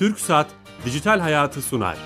Türk 0.00 0.20
Saat 0.20 0.50
Dijital 0.84 1.20
Hayatı 1.20 1.62
sunar. 1.62 1.98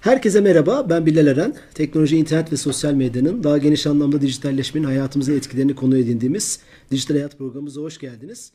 Herkese 0.00 0.40
merhaba, 0.40 0.90
ben 0.90 1.06
Bilal 1.06 1.26
Eren. 1.26 1.56
Teknoloji, 1.74 2.16
internet 2.16 2.52
ve 2.52 2.56
sosyal 2.56 2.94
medyanın 2.94 3.44
daha 3.44 3.58
geniş 3.58 3.86
anlamda 3.86 4.20
dijitalleşmenin 4.20 4.86
hayatımıza 4.86 5.32
etkilerini 5.32 5.74
konu 5.74 5.98
edindiğimiz 5.98 6.60
Dijital 6.90 7.14
Hayat 7.14 7.38
programımıza 7.38 7.80
hoş 7.80 7.98
geldiniz. 7.98 8.52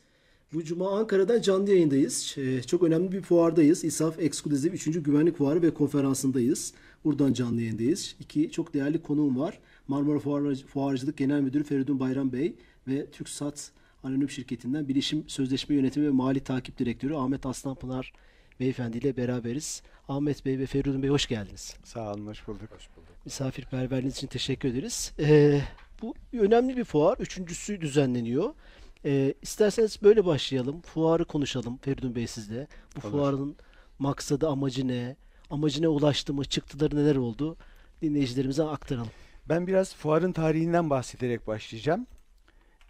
Bu 0.54 0.64
cuma 0.64 0.98
Ankara'dan 0.98 1.40
canlı 1.40 1.70
yayındayız. 1.70 2.34
Ee, 2.38 2.62
Çok 2.62 2.82
önemli 2.82 3.12
bir 3.12 3.22
fuardayız. 3.22 3.84
İSAF 3.84 4.18
Exclusive 4.20 4.74
3. 4.74 4.84
Güvenlik 5.02 5.36
Fuarı 5.36 5.62
ve 5.62 5.74
Konferansı'ndayız. 5.74 6.74
Buradan 7.04 7.32
canlı 7.32 7.60
yayındayız. 7.60 8.16
İki 8.20 8.50
çok 8.50 8.74
değerli 8.74 9.02
konuğum 9.02 9.38
var. 9.38 9.58
Marmara 9.88 10.18
Fuarcı- 10.18 10.66
Fuarcılık 10.66 11.16
Genel 11.16 11.40
Müdürü 11.40 11.64
Feridun 11.64 12.00
Bayram 12.00 12.32
Bey 12.32 12.54
ve 12.88 13.06
TürkSat 13.06 13.70
Anonim 14.04 14.30
Şirketi'nden 14.30 14.88
Bilişim 14.88 15.24
Sözleşme 15.28 15.74
Yönetimi 15.76 16.06
ve 16.06 16.10
Mali 16.10 16.40
Takip 16.40 16.78
Direktörü 16.78 17.14
Ahmet 17.14 17.46
Aslanpınar 17.46 18.12
Beyefendi 18.60 18.98
ile 18.98 19.16
beraberiz. 19.16 19.82
Ahmet 20.08 20.44
Bey 20.46 20.58
ve 20.58 20.66
Feridun 20.66 21.02
Bey 21.02 21.10
hoş 21.10 21.26
geldiniz. 21.26 21.74
Sağ 21.84 22.12
olun, 22.14 22.26
hoş 22.26 22.48
bulduk. 22.48 22.68
Misafirperverliğiniz 23.24 24.16
için 24.16 24.26
teşekkür 24.26 24.68
ederiz. 24.68 25.12
Ee, 25.18 25.60
bu 26.02 26.14
önemli 26.32 26.76
bir 26.76 26.84
fuar. 26.84 27.18
Üçüncüsü 27.18 27.80
düzenleniyor. 27.80 28.54
Ee, 29.04 29.34
isterseniz 29.42 30.02
böyle 30.02 30.26
başlayalım. 30.26 30.80
Fuarı 30.80 31.24
konuşalım 31.24 31.76
Feridun 31.76 32.14
Bey 32.14 32.26
sizle. 32.26 32.66
Bu 32.96 33.06
Olur. 33.06 33.10
fuarın 33.12 33.56
maksadı, 33.98 34.48
amacı 34.48 34.88
ne? 34.88 35.16
Amacına 35.50 35.88
ulaştı 35.88 36.34
mı? 36.34 36.44
Çıktıları 36.44 36.96
neler 36.96 37.16
oldu? 37.16 37.56
Dinleyicilerimize 38.02 38.62
aktaralım. 38.64 39.10
Ben 39.48 39.66
biraz 39.66 39.94
fuarın 39.94 40.32
tarihinden 40.32 40.90
bahsederek 40.90 41.46
başlayacağım. 41.46 42.06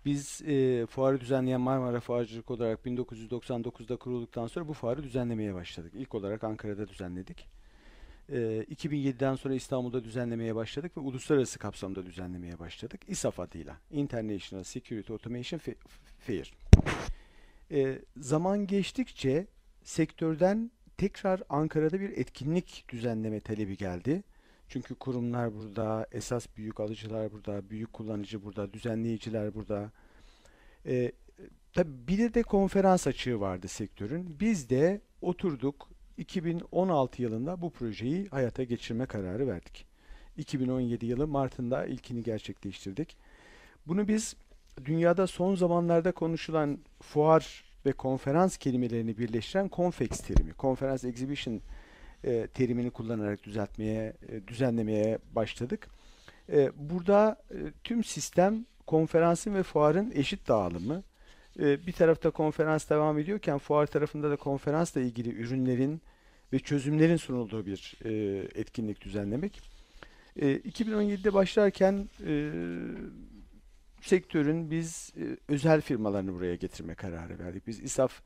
Biz 0.05 0.43
e, 0.43 0.87
fuarı 0.87 1.21
düzenleyen 1.21 1.61
Marmara 1.61 2.01
Fuarcılık 2.01 2.51
olarak 2.51 2.87
1999'da 2.87 3.97
kurulduktan 3.97 4.47
sonra 4.47 4.69
bu 4.69 4.73
fuarı 4.73 5.03
düzenlemeye 5.03 5.55
başladık. 5.55 5.93
İlk 5.97 6.15
olarak 6.15 6.45
Ankara'da 6.45 6.89
düzenledik. 6.89 7.47
E, 8.33 8.37
2007'den 8.75 9.35
sonra 9.35 9.55
İstanbul'da 9.55 10.05
düzenlemeye 10.05 10.55
başladık 10.55 10.97
ve 10.97 11.01
uluslararası 11.01 11.59
kapsamda 11.59 12.07
düzenlemeye 12.07 12.59
başladık. 12.59 13.01
İSAF 13.09 13.41
adıyla. 13.41 13.77
International 13.91 14.63
Security 14.63 15.13
Automation 15.13 15.61
Fa- 15.61 15.77
Fair. 16.19 16.53
E, 17.71 17.99
zaman 18.17 18.67
geçtikçe 18.67 19.47
sektörden 19.83 20.71
tekrar 20.97 21.43
Ankara'da 21.49 22.01
bir 22.01 22.11
etkinlik 22.11 22.85
düzenleme 22.89 23.41
talebi 23.41 23.77
geldi. 23.77 24.23
Çünkü 24.69 24.95
kurumlar 24.95 25.55
burada, 25.55 26.07
esas 26.13 26.47
büyük 26.57 26.81
alıcılar 26.81 27.33
burada, 27.33 27.71
büyük 27.71 27.93
kullanıcı 27.93 28.45
burada, 28.45 28.73
düzenleyiciler 28.73 29.55
burada. 29.55 29.91
Ee, 30.87 31.13
tabii 31.73 32.09
bir 32.09 32.35
de 32.35 32.43
konferans 32.43 33.07
açığı 33.07 33.41
vardı 33.41 33.69
sektörün. 33.69 34.37
Biz 34.41 34.71
de 34.71 35.01
oturduk 35.23 35.90
2016 36.21 37.23
yılında 37.23 37.61
bu 37.61 37.71
projeyi 37.71 38.29
hayata 38.29 38.65
geçirme 38.65 39.07
kararı 39.07 39.47
verdik. 39.47 39.87
2017 40.37 41.07
yılı 41.07 41.27
Mart'ında 41.27 41.87
ilkini 41.87 42.23
gerçekleştirdik. 42.23 43.17
Bunu 43.87 44.09
biz 44.09 44.37
dünyada 44.85 45.27
son 45.27 45.55
zamanlarda 45.55 46.13
konuşulan 46.13 46.79
fuar 47.03 47.65
ve 47.87 47.93
konferans 47.93 48.57
kelimelerini 48.57 49.19
birleştiren 49.19 49.71
Confex 49.73 50.09
terimi, 50.09 50.53
Conference 50.59 51.09
Exhibition 51.09 51.61
e, 52.25 52.47
terimini 52.47 52.91
kullanarak 52.91 53.45
düzeltmeye, 53.45 54.13
e, 54.29 54.49
düzenlemeye 54.49 55.19
başladık. 55.33 55.89
E, 56.53 56.71
burada 56.77 57.43
e, 57.51 57.57
tüm 57.85 58.05
sistem 58.05 58.67
konferansın 58.87 59.55
ve 59.55 59.63
fuarın 59.63 60.13
eşit 60.15 60.49
dağılımı. 60.49 61.03
E, 61.59 61.87
bir 61.87 61.93
tarafta 61.93 62.31
konferans 62.31 62.91
devam 62.91 63.19
ediyorken 63.19 63.59
fuar 63.59 63.87
tarafında 63.87 64.31
da 64.31 64.37
konferansla 64.37 65.01
ilgili 65.01 65.35
ürünlerin 65.35 66.03
ve 66.53 66.59
çözümlerin 66.59 67.17
sunulduğu 67.17 67.67
bir 67.67 67.95
e, 68.05 68.13
etkinlik 68.55 69.01
düzenlemek. 69.01 69.61
E, 70.37 70.57
2017'de 70.57 71.35
başlarken 71.35 72.09
e, 72.27 72.53
sektörün 74.01 74.71
biz 74.71 75.13
e, 75.17 75.37
özel 75.49 75.81
firmalarını 75.81 76.35
buraya 76.35 76.55
getirme 76.55 76.95
kararı 76.95 77.39
verdik. 77.39 77.67
Biz 77.67 77.81
İSAF 77.81 78.23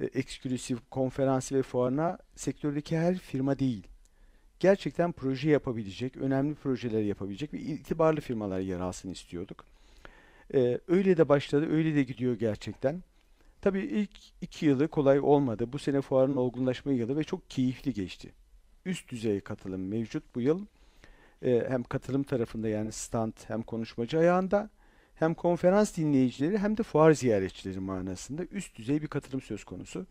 e, 0.00 0.04
eksklusif 0.04 0.78
konferansı 0.90 1.54
ve 1.54 1.62
fuarına 1.62 2.18
sektördeki 2.36 2.98
her 2.98 3.18
firma 3.18 3.58
değil. 3.58 3.86
Gerçekten 4.60 5.12
proje 5.12 5.50
yapabilecek, 5.50 6.16
önemli 6.16 6.54
projeler 6.54 7.02
yapabilecek 7.02 7.54
ve 7.54 7.58
itibarlı 7.58 8.20
firmalar 8.20 8.60
yer 8.60 8.80
alsın 8.80 9.10
istiyorduk. 9.10 9.64
E, 10.54 10.80
öyle 10.88 11.16
de 11.16 11.28
başladı, 11.28 11.68
öyle 11.70 11.94
de 11.94 12.02
gidiyor 12.02 12.34
gerçekten. 12.34 13.02
Tabii 13.64 13.80
ilk 13.80 14.10
iki 14.40 14.66
yılı 14.66 14.88
kolay 14.88 15.20
olmadı. 15.20 15.72
Bu 15.72 15.78
sene 15.78 16.00
fuarın 16.00 16.36
olgunlaşma 16.36 16.92
yılı 16.92 17.16
ve 17.16 17.24
çok 17.24 17.50
keyifli 17.50 17.94
geçti. 17.94 18.32
Üst 18.84 19.10
düzey 19.10 19.40
katılım 19.40 19.88
mevcut 19.88 20.34
bu 20.34 20.40
yıl. 20.40 20.66
E, 21.42 21.64
hem 21.68 21.82
katılım 21.82 22.22
tarafında 22.22 22.68
yani 22.68 22.92
stand 22.92 23.32
hem 23.46 23.62
konuşmacı 23.62 24.18
ayağında 24.18 24.70
hem 25.14 25.34
konferans 25.34 25.96
dinleyicileri 25.96 26.58
hem 26.58 26.76
de 26.76 26.82
fuar 26.82 27.12
ziyaretçileri 27.12 27.80
manasında 27.80 28.44
üst 28.44 28.76
düzey 28.76 29.02
bir 29.02 29.06
katılım 29.06 29.40
söz 29.40 29.64
konusu. 29.64 30.06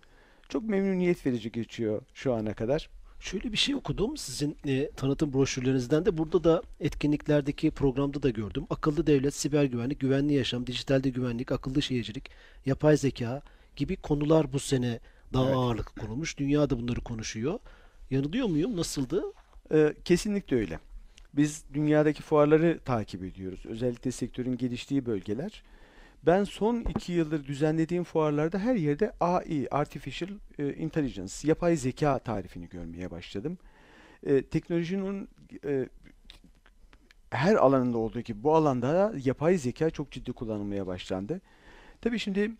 Çok 0.50 0.64
memnuniyet 0.64 1.25
verici 1.25 1.52
geçiyor 1.52 2.02
şu 2.14 2.34
ana 2.34 2.53
kadar. 2.53 2.90
Şöyle 3.23 3.51
bir 3.51 3.57
şey 3.57 3.75
okudum 3.75 4.17
sizin 4.17 4.57
e, 4.67 4.89
tanıtım 4.91 5.34
broşürlerinizden 5.34 6.06
de 6.06 6.17
burada 6.17 6.44
da 6.44 6.61
etkinliklerdeki 6.79 7.72
programda 7.72 8.23
da 8.23 8.29
gördüm. 8.29 8.66
Akıllı 8.69 9.07
devlet, 9.07 9.34
siber 9.34 9.63
güvenlik, 9.63 10.00
güvenli 10.00 10.34
yaşam, 10.34 10.67
dijitalde 10.67 11.09
güvenlik, 11.09 11.51
akıllı 11.51 11.81
şehircilik, 11.81 12.29
yapay 12.66 12.97
zeka 12.97 13.41
gibi 13.75 13.95
konular 13.95 14.53
bu 14.53 14.59
sene 14.59 15.00
daha 15.34 15.45
Evet. 15.45 15.56
ağırlık 15.56 15.95
konulmuş. 16.00 16.38
Dünya 16.38 16.69
da 16.69 16.79
bunları 16.79 17.01
konuşuyor. 17.01 17.59
Yanılıyor 18.11 18.47
muyum? 18.47 18.78
Nasıldı? 18.78 19.23
Ee, 19.73 19.94
kesinlikle 20.05 20.57
öyle. 20.57 20.79
Biz 21.34 21.63
dünyadaki 21.73 22.22
fuarları 22.22 22.79
takip 22.85 23.23
ediyoruz. 23.23 23.66
Özellikle 23.66 24.11
sektörün 24.11 24.57
geliştiği 24.57 25.05
bölgeler. 25.05 25.63
Ben 26.25 26.44
son 26.44 26.79
iki 26.79 27.11
yıldır 27.11 27.45
düzenlediğim 27.45 28.03
fuarlarda 28.03 28.59
her 28.59 28.75
yerde 28.75 29.11
AI, 29.19 29.67
Artificial 29.72 30.29
e, 30.59 30.73
Intelligence, 30.73 31.34
yapay 31.44 31.75
zeka 31.75 32.19
tarifini 32.19 32.69
görmeye 32.69 33.11
başladım. 33.11 33.57
E, 34.25 34.44
teknolojinin 34.44 35.29
e, 35.66 35.89
her 37.29 37.56
alanında 37.56 37.97
olduğu 37.97 38.22
gibi 38.22 38.44
bu 38.44 38.56
alanda 38.56 38.94
da 38.94 39.13
yapay 39.23 39.57
zeka 39.57 39.89
çok 39.89 40.11
ciddi 40.11 40.34
kullanılmaya 40.34 40.88
başlandı. 40.88 41.41
Tabii 42.01 42.19
şimdi 42.19 42.51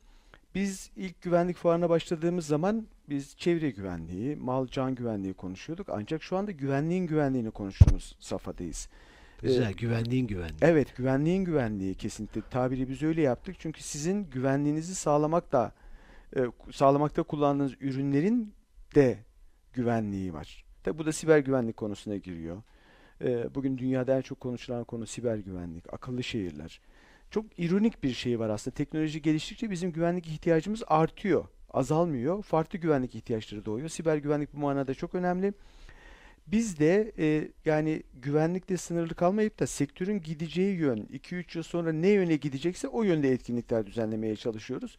biz 0.56 0.92
ilk 0.96 1.22
güvenlik 1.22 1.58
fuarına 1.58 1.90
başladığımız 1.90 2.48
zaman 2.48 2.88
biz 3.10 3.38
çevre 3.38 3.70
güvenliği, 3.70 4.36
mal 4.36 4.68
can 4.68 4.96
güvenliği 4.96 5.34
konuşuyorduk. 5.34 5.90
Ancak 5.90 6.24
şu 6.24 6.38
anda 6.38 6.52
güvenliğin 6.52 7.08
güvenliğini 7.08 7.52
konuştuğumuz 7.52 8.16
safhadayız. 8.20 8.90
Ee, 9.44 9.48
Güzel, 9.48 9.74
güvenliğin 9.74 10.28
güvenliği. 10.28 10.58
Evet, 10.62 10.98
güvenliğin 10.98 11.46
güvenliği 11.46 11.96
kesinlikle 11.96 12.42
tabiri 12.50 12.90
biz 12.90 13.04
öyle 13.04 13.22
yaptık. 13.22 13.56
Çünkü 13.60 13.84
sizin 13.84 14.30
güvenliğinizi 14.30 14.96
sağlamakta 14.96 15.72
e, 16.36 16.42
sağlamakta 16.72 17.24
kullandığınız 17.24 17.74
ürünlerin 17.82 18.54
de 18.96 19.18
güvenliği 19.74 20.34
var. 20.34 20.66
Tabi 20.84 20.98
bu 20.98 21.06
da 21.06 21.12
siber 21.12 21.40
güvenlik 21.40 21.78
konusuna 21.78 22.18
giriyor. 22.18 22.64
E, 23.22 23.56
bugün 23.56 23.78
dünyada 23.78 24.18
en 24.18 24.22
çok 24.22 24.40
konuşulan 24.40 24.84
konu 24.84 25.06
siber 25.08 25.38
güvenlik, 25.38 25.94
akıllı 25.94 26.24
şehirler. 26.24 26.82
Çok 27.32 27.60
ironik 27.60 28.04
bir 28.04 28.14
şey 28.14 28.40
var 28.40 28.50
aslında. 28.50 28.76
Teknoloji 28.76 29.22
geliştikçe 29.22 29.70
bizim 29.72 29.92
güvenlik 29.92 30.28
ihtiyacımız 30.28 30.84
artıyor, 30.88 31.46
azalmıyor. 31.70 32.44
Farklı 32.44 32.80
güvenlik 32.80 33.16
ihtiyaçları 33.16 33.66
doğuyor. 33.66 33.90
Siber 33.90 34.18
güvenlik 34.18 34.54
bu 34.54 34.58
manada 34.58 34.94
çok 34.94 35.16
önemli. 35.16 35.54
Biz 36.48 36.80
de 36.80 37.12
e, 37.20 37.52
yani 37.66 38.04
güvenlikle 38.14 38.78
sınırlı 38.78 39.16
kalmayıp 39.16 39.60
da 39.60 39.68
sektörün 39.68 40.22
gideceği 40.22 40.78
yön 40.78 40.98
2-3 40.98 41.58
yıl 41.58 41.64
sonra 41.64 41.92
ne 41.92 42.10
yöne 42.10 42.36
gidecekse 42.36 42.88
o 42.88 43.04
yönde 43.04 43.32
etkinlikler 43.32 43.86
düzenlemeye 43.86 44.36
çalışıyoruz. 44.36 44.98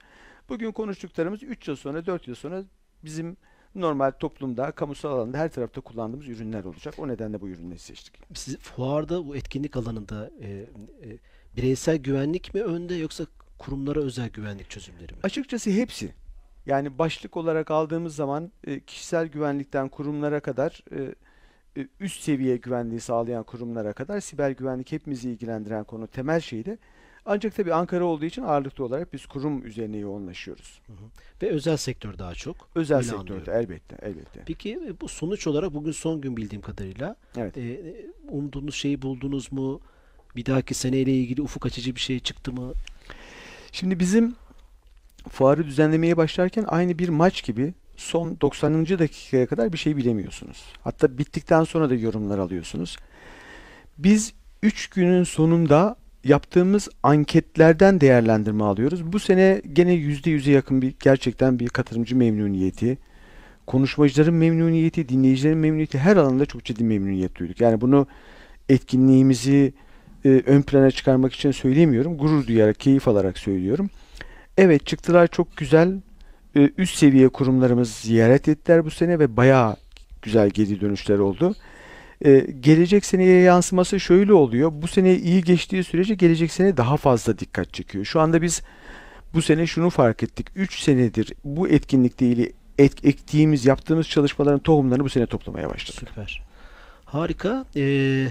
Bugün 0.49 0.73
konuştuklarımız 0.73 1.43
3 1.43 1.69
yıl 1.69 1.77
sonra 1.77 2.07
4 2.07 2.29
yıl 2.29 2.35
sonra 2.35 2.65
bizim 3.05 3.37
normal 3.75 4.11
toplumda, 4.11 4.71
kamusal 4.71 5.11
alanda 5.11 5.39
her 5.39 5.53
tarafta 5.53 5.81
kullandığımız 5.81 6.29
ürünler 6.29 6.65
olacak. 6.65 6.95
O 6.99 7.09
nedenle 7.09 7.41
bu 7.41 7.49
ürünleri 7.49 7.79
seçtik. 7.79 8.21
Siz 8.35 8.59
fuarda 8.59 9.27
bu 9.27 9.37
etkinlik 9.37 9.77
alanında 9.77 10.31
e, 10.41 10.49
e, 10.49 10.67
bireysel 11.57 11.97
güvenlik 11.97 12.55
mi 12.55 12.63
önde 12.63 12.95
yoksa 12.95 13.27
kurumlara 13.59 14.01
özel 14.01 14.29
güvenlik 14.29 14.71
çözümleri 14.71 15.13
mi? 15.13 15.19
Açıkçası 15.23 15.71
hepsi. 15.71 16.15
Yani 16.67 16.99
başlık 16.99 17.37
olarak 17.37 17.71
aldığımız 17.71 18.17
zaman 18.17 18.53
e, 18.67 18.81
kişisel 18.81 19.27
güvenlikten 19.27 19.89
kurumlara 19.89 20.41
kadar 20.41 20.85
e, 20.93 21.15
üst 22.01 22.23
seviye 22.23 22.57
güvenliği 22.57 23.01
sağlayan 23.01 23.43
kurumlara 23.45 23.93
kadar 23.93 24.21
siber 24.21 24.51
güvenlik 24.51 24.93
hepimizi 24.93 25.31
ilgilendiren 25.31 25.85
konu 25.85 26.07
temel 26.07 26.41
şeydi. 26.41 26.79
Ancak 27.27 27.55
tabii 27.55 27.75
Ankara 27.75 28.05
olduğu 28.05 28.25
için 28.25 28.43
ağırlıklı 28.43 28.85
olarak 28.85 29.13
biz 29.13 29.27
kurum 29.27 29.67
üzerine 29.67 29.97
yoğunlaşıyoruz. 29.97 30.81
Ve 31.43 31.49
özel 31.49 31.77
sektör 31.77 32.19
daha 32.19 32.35
çok. 32.35 32.57
Özel 32.75 33.03
sektörde 33.03 33.21
anlıyorum. 33.21 33.53
elbette, 33.55 33.97
elbette. 34.03 34.43
Peki 34.47 34.81
e, 34.87 35.01
bu 35.01 35.09
sonuç 35.09 35.47
olarak 35.47 35.75
bugün 35.75 35.93
son 35.93 36.21
gün 36.21 36.37
bildiğim 36.37 36.63
kadarıyla 36.63 37.17
Evet. 37.37 37.57
e, 37.57 37.61
e, 37.61 38.07
umduğunuz 38.29 38.75
şeyi 38.75 39.03
buldunuz 39.03 39.53
mu? 39.53 39.81
Bir 40.37 40.47
dahaki 40.47 40.75
seneyle 40.75 41.13
ilgili 41.13 41.43
ufuk 41.43 41.67
açıcı 41.67 41.95
bir 41.95 42.01
şey 42.01 42.21
çıktı 42.21 42.53
mı? 42.53 42.73
Şimdi 43.73 43.99
bizim 44.01 44.35
fuarı 45.29 45.67
düzenlemeye 45.67 46.17
başlarken 46.17 46.65
aynı 46.69 46.99
bir 46.99 47.09
maç 47.09 47.45
gibi 47.45 47.75
son 47.97 48.37
90. 48.41 48.87
dakikaya 48.87 49.47
kadar 49.47 49.73
bir 49.73 49.79
şey 49.79 49.97
bilemiyorsunuz. 49.97 50.65
Hatta 50.83 51.19
bittikten 51.19 51.65
sonra 51.65 51.91
da 51.91 51.95
yorumlar 51.95 52.39
alıyorsunuz. 52.39 52.97
Biz 53.99 54.33
3 54.63 54.87
günün 54.87 55.25
sonunda 55.25 55.97
yaptığımız 56.25 56.89
anketlerden 57.03 58.01
değerlendirme 58.01 58.65
alıyoruz. 58.65 59.13
Bu 59.13 59.19
sene 59.19 59.63
gene 59.73 59.95
%100'e 59.95 60.53
yakın 60.53 60.83
bir 60.83 60.95
gerçekten 61.01 61.59
bir 61.59 61.69
katılımcı 61.69 62.17
memnuniyeti, 62.17 62.99
konuşmacıların 63.67 64.35
memnuniyeti, 64.35 65.09
dinleyicilerin 65.09 65.59
memnuniyeti 65.59 65.99
her 65.99 66.17
alanda 66.17 66.47
çok 66.47 66.65
ciddi 66.65 66.85
memnuniyet 66.85 67.37
duyduk. 67.37 67.61
Yani 67.61 67.81
bunu 67.81 68.07
etkinliğimizi 68.69 69.73
e, 70.25 70.29
ön 70.29 70.63
plana 70.63 70.91
çıkarmak 70.91 71.33
için 71.35 71.51
söylemiyorum. 71.51 72.19
Gurur 72.19 72.47
duyarak, 72.47 72.81
keyif 72.81 73.09
alarak 73.09 73.39
söylüyorum. 73.39 73.91
Evet 74.59 74.87
çıktılar 74.87 75.27
çok 75.27 75.57
güzel. 75.57 76.01
E, 76.57 76.71
üst 76.79 76.97
seviye 76.97 77.29
kurumlarımız 77.29 77.91
ziyaret 77.91 78.49
ettiler 78.49 78.85
bu 78.85 78.91
sene 78.91 79.19
ve 79.19 79.37
bayağı 79.37 79.77
güzel 80.23 80.51
geri 80.51 80.81
dönüşler 80.81 81.19
oldu. 81.19 81.55
E, 82.25 82.47
gelecek 82.61 83.05
seneye 83.05 83.41
yansıması 83.41 84.01
şöyle 84.01 84.33
oluyor. 84.33 84.73
Bu 84.75 84.89
sene 84.89 85.17
iyi 85.17 85.43
geçtiği 85.43 85.85
sürece 85.85 86.15
gelecek 86.15 86.53
sene 86.53 86.77
daha 86.77 86.97
fazla 86.97 87.39
dikkat 87.39 87.75
çekiyor. 87.75 88.05
Şu 88.05 88.21
anda 88.21 88.43
biz 88.43 88.63
bu 89.35 89.43
sene 89.43 89.67
şunu 89.67 89.91
fark 89.91 90.23
ettik. 90.23 90.47
3 90.55 90.81
senedir 90.81 91.33
bu 91.45 91.69
etkinlikle 91.69 92.27
ilgili 92.27 92.53
et, 92.79 93.05
ektiğimiz, 93.05 93.67
yaptığımız 93.67 94.09
çalışmaların 94.09 94.59
tohumlarını 94.59 95.05
bu 95.05 95.09
sene 95.09 95.27
toplamaya 95.27 95.71
başladık. 95.71 96.09
Süper. 96.09 96.43
Harika. 97.05 97.65
Ee, 97.77 98.29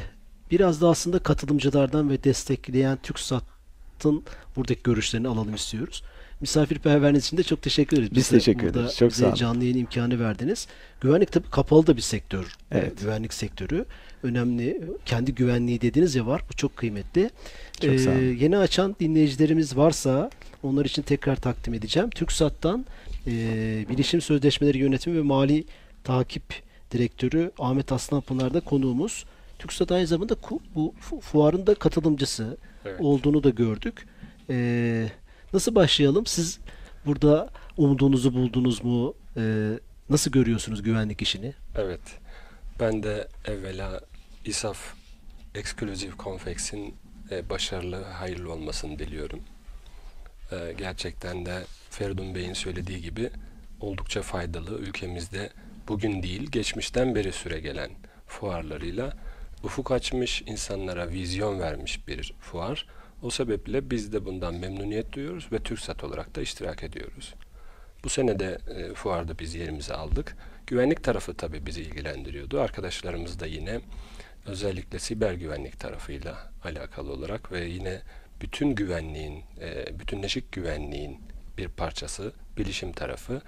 biraz 0.52 0.82
da 0.82 0.90
aslında 0.90 1.20
katılımcılardan 1.20 2.10
ve 2.10 2.24
destekleyen 2.24 2.98
TürkSat'ın 2.98 4.24
buradaki 4.56 4.84
görüşlerini 4.84 5.28
alalım 5.28 5.56
istiyoruz. 5.56 6.04
Misafirperverliğiniz 6.48 7.26
için 7.26 7.38
de 7.38 7.44
çok 7.44 7.62
teşekkür 7.62 7.98
ederiz. 7.98 8.12
Biz 8.12 8.18
Bize 8.18 8.38
teşekkür 8.38 8.68
ederiz. 8.68 8.96
Çok 8.98 9.10
bize 9.10 9.20
sağ 9.22 9.28
olun. 9.28 9.36
canlı 9.36 9.64
yayın 9.64 9.78
imkanı 9.78 10.20
verdiniz. 10.20 10.68
Güvenlik 11.02 11.32
tabii 11.32 11.50
kapalı 11.50 11.88
da 11.88 11.96
bir 11.98 12.02
sektör. 12.02 12.56
Evet. 12.72 13.00
güvenlik 13.02 13.34
sektörü. 13.34 13.86
Önemli. 14.24 14.82
Kendi 15.06 15.36
güvenliği 15.36 15.82
dediniz 15.82 16.16
ya 16.16 16.28
var. 16.28 16.42
Bu 16.50 16.54
çok 16.54 16.78
kıymetli. 16.78 17.30
Çok 17.82 18.00
sağ 18.00 18.10
olun. 18.12 18.20
Ee, 18.20 18.24
yeni 18.24 18.58
açan 18.58 18.96
dinleyicilerimiz 19.00 19.78
varsa 19.78 20.30
onlar 20.64 20.86
için 20.86 21.02
tekrar 21.02 21.36
takdim 21.36 21.74
edeceğim. 21.74 22.10
TürkSat'tan 22.10 22.86
e, 23.28 23.32
Bilişim 23.90 24.22
Sözleşmeleri 24.22 24.78
Yönetimi 24.78 25.18
ve 25.18 25.22
Mali 25.22 25.66
Takip 26.04 26.44
Direktörü 26.92 27.52
Ahmet 27.60 27.92
Aslanpınar 27.92 28.54
da 28.54 28.60
konuğumuz. 28.60 29.26
TürkSat 29.60 29.92
aynı 29.92 30.08
zamanda 30.08 30.36
bu 30.76 30.94
fu- 31.02 31.20
fuarın 31.22 31.68
da 31.68 31.76
katılımcısı 31.76 32.58
Evet. 32.86 33.02
olduğunu 33.02 33.44
da 33.44 33.50
gördük. 33.50 34.06
Ee, 34.50 35.08
nasıl 35.54 35.76
başlayalım? 35.76 36.26
Siz 36.26 36.60
burada 37.06 37.50
umduğunuzu 37.78 38.34
buldunuz 38.34 38.84
mu? 38.84 39.14
Ee, 39.38 39.80
nasıl 40.10 40.32
görüyorsunuz 40.32 40.84
güvenlik 40.84 41.22
işini? 41.22 41.54
Evet. 41.78 42.02
Ben 42.80 43.04
de 43.04 43.28
evvela 43.46 44.02
İSAF 44.46 44.94
Exclusive 45.56 46.14
Confex'in 46.20 46.96
e, 47.32 47.50
başarılı, 47.50 48.04
hayırlı 48.04 48.52
olmasını 48.52 49.00
diliyorum. 49.00 49.40
E, 50.52 50.74
gerçekten 50.78 51.46
de 51.46 51.64
Feridun 51.90 52.36
Bey'in 52.36 52.54
söylediği 52.54 53.02
gibi 53.02 53.30
oldukça 53.80 54.22
faydalı 54.22 54.78
ülkemizde 54.80 55.50
bugün 55.88 56.24
değil 56.24 56.52
geçmişten 56.52 57.16
beri 57.16 57.32
süre 57.32 57.60
gelen 57.60 57.92
fuarlarıyla 58.28 59.18
ufuk 59.64 59.92
açmış, 59.92 60.42
insanlara 60.46 61.10
vizyon 61.10 61.60
vermiş 61.60 62.08
bir 62.08 62.34
fuar. 62.40 62.88
O 63.24 63.30
sebeple 63.30 63.90
biz 63.90 64.14
de 64.14 64.26
bundan 64.26 64.56
memnuniyet 64.56 65.14
duyuyoruz 65.14 65.52
ve 65.52 65.60
TürkSat 65.60 66.04
olarak 66.04 66.36
da 66.36 66.42
iştirak 66.42 66.84
ediyoruz. 66.84 67.34
Bu 68.04 68.10
sene 68.10 68.40
de 68.40 68.58
e, 68.76 68.94
fuarda 68.94 69.40
biz 69.40 69.56
yerimizi 69.56 69.94
aldık. 69.94 70.38
Güvenlik 70.68 71.04
tarafı 71.04 71.34
tabii 71.34 71.66
bizi 71.66 71.82
ilgilendiriyordu. 71.82 72.62
Arkadaşlarımız 72.62 73.40
da 73.40 73.46
yine 73.46 73.80
özellikle 74.46 75.00
siber 75.00 75.34
güvenlik 75.34 75.80
tarafıyla 75.80 76.52
alakalı 76.64 77.12
olarak 77.12 77.52
ve 77.52 77.66
yine 77.66 78.02
bütün 78.42 78.76
güvenliğin, 78.76 79.44
e, 79.62 80.00
bütünleşik 80.00 80.52
güvenliğin 80.52 81.22
bir 81.58 81.68
parçası, 81.68 82.34
bilişim 82.58 82.92
tarafı 82.92 83.42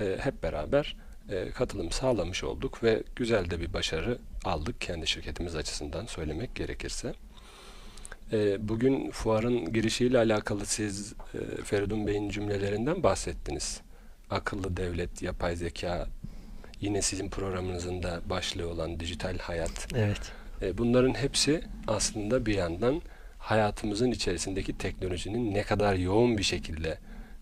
e, 0.00 0.16
hep 0.20 0.42
beraber 0.42 0.96
e, 1.30 1.50
katılım 1.50 1.90
sağlamış 1.90 2.44
olduk 2.44 2.84
ve 2.84 3.02
güzel 3.16 3.50
de 3.50 3.60
bir 3.60 3.72
başarı 3.72 4.18
aldık 4.44 4.80
kendi 4.80 5.06
şirketimiz 5.06 5.56
açısından 5.56 6.06
söylemek 6.06 6.54
gerekirse. 6.54 7.14
E, 8.32 8.68
bugün 8.68 9.10
fuarın 9.10 9.72
girişiyle 9.72 10.18
alakalı 10.18 10.66
siz 10.66 11.12
e, 11.34 11.62
Feridun 11.62 12.06
Bey'in 12.06 12.28
cümlelerinden 12.28 13.02
bahsettiniz. 13.02 13.80
Akıllı 14.30 14.76
devlet, 14.76 15.22
yapay 15.22 15.56
zeka, 15.56 16.06
yine 16.80 17.02
sizin 17.02 17.30
programınızın 17.30 18.02
da 18.02 18.20
başlığı 18.30 18.68
olan 18.68 19.00
dijital 19.00 19.38
hayat. 19.38 19.88
Evet. 19.94 20.32
E, 20.62 20.78
bunların 20.78 21.14
hepsi 21.14 21.62
aslında 21.86 22.46
bir 22.46 22.54
yandan 22.54 23.02
hayatımızın 23.38 24.10
içerisindeki 24.10 24.78
teknolojinin 24.78 25.54
ne 25.54 25.62
kadar 25.62 25.94
yoğun 25.94 26.38
bir 26.38 26.42
şekilde 26.42 26.98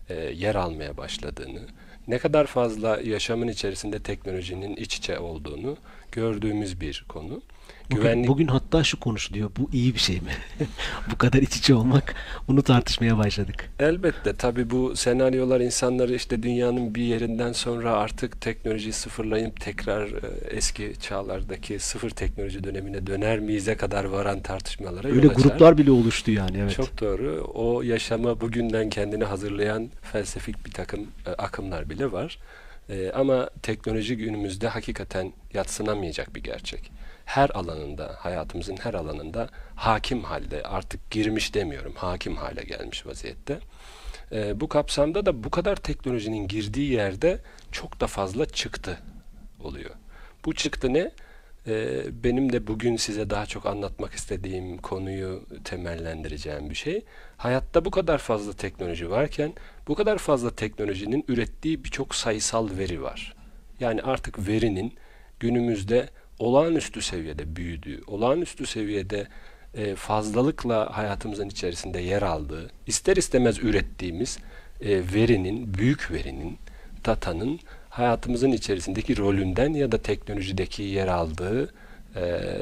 e, 0.09 0.15
yer 0.15 0.55
almaya 0.55 0.97
başladığını, 0.97 1.61
ne 2.07 2.17
kadar 2.17 2.47
fazla 2.47 2.99
yaşamın 3.03 3.47
içerisinde 3.47 4.03
teknolojinin 4.03 4.75
iç 4.75 4.97
içe 4.97 5.19
olduğunu 5.19 5.77
gördüğümüz 6.11 6.81
bir 6.81 7.05
konu. 7.09 7.41
Bugün, 7.91 8.01
Güvenlik 8.01 8.27
bugün 8.27 8.47
hatta 8.47 8.83
şu 8.83 8.99
konuşuluyor. 8.99 9.51
Bu 9.59 9.69
iyi 9.73 9.93
bir 9.93 9.99
şey 9.99 10.15
mi? 10.15 10.31
bu 11.11 11.17
kadar 11.17 11.39
iç 11.39 11.55
içe 11.57 11.75
olmak. 11.75 12.15
Bunu 12.47 12.63
tartışmaya 12.63 13.17
başladık. 13.17 13.69
Elbette 13.79 14.33
tabii 14.35 14.69
bu 14.69 14.95
senaryolar 14.95 15.59
insanları 15.61 16.15
işte 16.15 16.43
dünyanın 16.43 16.95
bir 16.95 17.01
yerinden 17.01 17.51
sonra 17.51 17.91
artık 17.91 18.41
teknolojiyi 18.41 18.93
sıfırlayıp 18.93 19.61
tekrar 19.61 20.07
e, 20.07 20.11
eski 20.49 20.93
çağlardaki 21.01 21.79
sıfır 21.79 22.09
teknoloji 22.09 22.63
dönemine 22.63 23.07
döner 23.07 23.39
miyiz'e 23.39 23.75
kadar 23.75 24.03
varan 24.03 24.41
tartışmalara 24.41 25.07
yol 25.09 25.15
Öyle 25.15 25.29
açar. 25.29 25.43
gruplar 25.43 25.77
bile 25.77 25.91
oluştu 25.91 26.31
yani. 26.31 26.57
Evet. 26.57 26.75
Çok 26.75 27.01
doğru. 27.01 27.51
O 27.53 27.81
yaşama 27.81 28.41
bugünden 28.41 28.89
kendini 28.89 29.23
hazırlayan 29.23 29.89
felsefik 30.01 30.65
bir 30.65 30.71
takım 30.71 31.07
e, 31.27 31.29
akımlar 31.29 31.89
bile 31.89 32.11
var. 32.11 32.37
E, 32.89 33.11
ama 33.11 33.49
teknoloji 33.63 34.17
günümüzde 34.17 34.67
hakikaten 34.67 35.33
yatsınamayacak 35.53 36.35
bir 36.35 36.43
gerçek. 36.43 36.91
Her 37.25 37.49
alanında, 37.49 38.15
hayatımızın 38.19 38.77
her 38.77 38.93
alanında 38.93 39.49
hakim 39.75 40.23
halde, 40.23 40.63
artık 40.63 41.11
girmiş 41.11 41.53
demiyorum, 41.53 41.93
hakim 41.95 42.35
hale 42.35 42.63
gelmiş 42.63 43.05
vaziyette. 43.05 43.59
E, 44.31 44.59
bu 44.59 44.69
kapsamda 44.69 45.25
da 45.25 45.43
bu 45.43 45.49
kadar 45.49 45.75
teknolojinin 45.75 46.47
girdiği 46.47 46.91
yerde 46.91 47.39
çok 47.71 47.99
da 47.99 48.07
fazla 48.07 48.45
çıktı 48.45 48.99
oluyor. 49.59 49.91
Bu 50.45 50.55
çıktı 50.55 50.93
ne? 50.93 51.11
Ee, 51.67 52.23
benim 52.23 52.53
de 52.53 52.67
bugün 52.67 52.95
size 52.95 53.29
daha 53.29 53.45
çok 53.45 53.65
anlatmak 53.65 54.13
istediğim 54.13 54.77
konuyu 54.77 55.45
temellendireceğim 55.63 56.69
bir 56.69 56.75
şey. 56.75 57.05
Hayatta 57.37 57.85
bu 57.85 57.91
kadar 57.91 58.17
fazla 58.17 58.53
teknoloji 58.53 59.09
varken 59.09 59.53
bu 59.87 59.95
kadar 59.95 60.17
fazla 60.17 60.55
teknolojinin 60.55 61.25
ürettiği 61.27 61.83
birçok 61.83 62.15
sayısal 62.15 62.69
veri 62.77 63.01
var. 63.01 63.35
Yani 63.79 64.01
artık 64.01 64.47
verinin 64.47 64.93
günümüzde 65.39 66.09
olağanüstü 66.41 67.01
seviyede 67.01 67.55
büyüdüğü, 67.55 68.01
olağanüstü 68.07 68.65
seviyede 68.65 69.27
e, 69.75 69.95
fazlalıkla 69.95 70.97
hayatımızın 70.97 71.49
içerisinde 71.49 71.99
yer 71.99 72.21
aldığı, 72.21 72.69
ister 72.87 73.15
istemez 73.15 73.59
ürettiğimiz 73.59 74.37
e, 74.81 75.01
verinin, 75.13 75.73
büyük 75.73 76.11
verinin, 76.11 76.57
datanın 77.05 77.59
hayatımızın 77.89 78.51
içerisindeki 78.51 79.17
rolünden 79.17 79.73
ya 79.73 79.91
da 79.91 79.97
teknolojideki 79.97 80.83
yer 80.83 81.07
aldığı 81.07 81.73
e, 82.15 82.21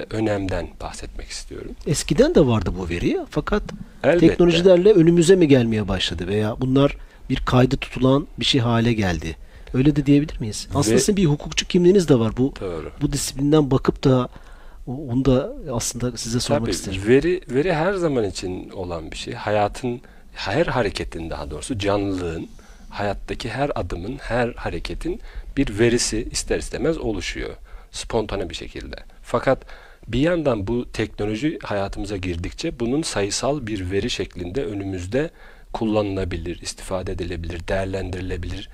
önemden 0.09 0.67
bahsetmek 0.81 1.27
istiyorum. 1.27 1.71
Eskiden 1.87 2.35
de 2.35 2.47
vardı 2.47 2.73
bu 2.79 2.89
veri 2.89 3.17
fakat 3.29 3.63
Elbette. 4.03 4.27
teknolojilerle 4.27 4.93
önümüze 4.93 5.35
mi 5.35 5.47
gelmeye 5.47 5.87
başladı 5.87 6.27
veya 6.27 6.55
bunlar 6.61 6.97
bir 7.29 7.37
kaydı 7.45 7.77
tutulan 7.77 8.27
bir 8.39 8.45
şey 8.45 8.61
hale 8.61 8.93
geldi. 8.93 9.35
Öyle 9.73 9.95
de 9.95 10.05
diyebilir 10.05 10.39
miyiz? 10.39 10.67
Aslında 10.75 10.95
Ve- 10.95 10.99
sizin 10.99 11.17
bir 11.17 11.25
hukukçu 11.25 11.67
kimliğiniz 11.67 12.09
de 12.09 12.19
var. 12.19 12.37
Bu 12.37 12.53
Doğru. 12.61 12.91
bu 13.01 13.13
disiplinden 13.13 13.71
bakıp 13.71 14.03
da 14.03 14.29
onu 14.87 15.25
da 15.25 15.53
aslında 15.71 16.17
size 16.17 16.39
sormak 16.39 16.61
Tabii 16.61 16.71
isterim. 16.71 17.01
veri 17.07 17.41
veri 17.49 17.73
her 17.73 17.93
zaman 17.93 18.23
için 18.23 18.69
olan 18.69 19.11
bir 19.11 19.17
şey. 19.17 19.33
Hayatın 19.33 20.01
her 20.33 20.65
hareketin 20.65 21.29
daha 21.29 21.51
doğrusu 21.51 21.77
canlılığın 21.79 22.47
hayattaki 22.89 23.49
her 23.49 23.71
adımın, 23.75 24.17
her 24.17 24.49
hareketin 24.53 25.19
bir 25.57 25.79
verisi 25.79 26.27
ister 26.31 26.57
istemez 26.59 26.97
oluşuyor. 26.97 27.49
Spontane 27.91 28.49
bir 28.49 28.55
şekilde. 28.55 28.95
Fakat 29.23 29.65
Bir 30.07 30.19
yandan 30.19 30.67
bu 30.67 30.91
teknoloji 30.91 31.59
hayatımıza 31.63 32.17
girdikçe 32.17 32.79
bunun 32.79 33.01
sayısal 33.01 33.67
bir 33.67 33.91
veri 33.91 34.09
şeklinde 34.09 34.65
önümüzde 34.65 35.29
kullanılabilir, 35.73 36.61
istifade 36.61 37.11
edilebilir, 37.11 37.67
değerlendirilebilir 37.67 38.69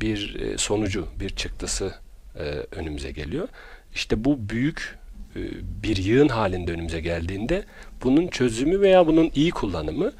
bir 0.00 0.40
e, 0.40 0.58
sonucu, 0.58 1.06
bir 1.20 1.30
çıktısı 1.30 1.94
e, 2.38 2.42
önümüze 2.72 3.10
geliyor. 3.10 3.48
İşte 3.94 4.24
bu 4.24 4.48
büyük 4.48 4.98
e, 5.36 5.40
bir 5.82 5.96
yığın 5.96 6.28
halinde 6.28 6.72
önümüze 6.72 7.00
geldiğinde 7.00 7.64
bunun 8.04 8.28
çözümü 8.28 8.80
veya 8.80 9.06
bunun 9.06 9.30
iyi 9.34 9.50
kullanımı 9.50 10.12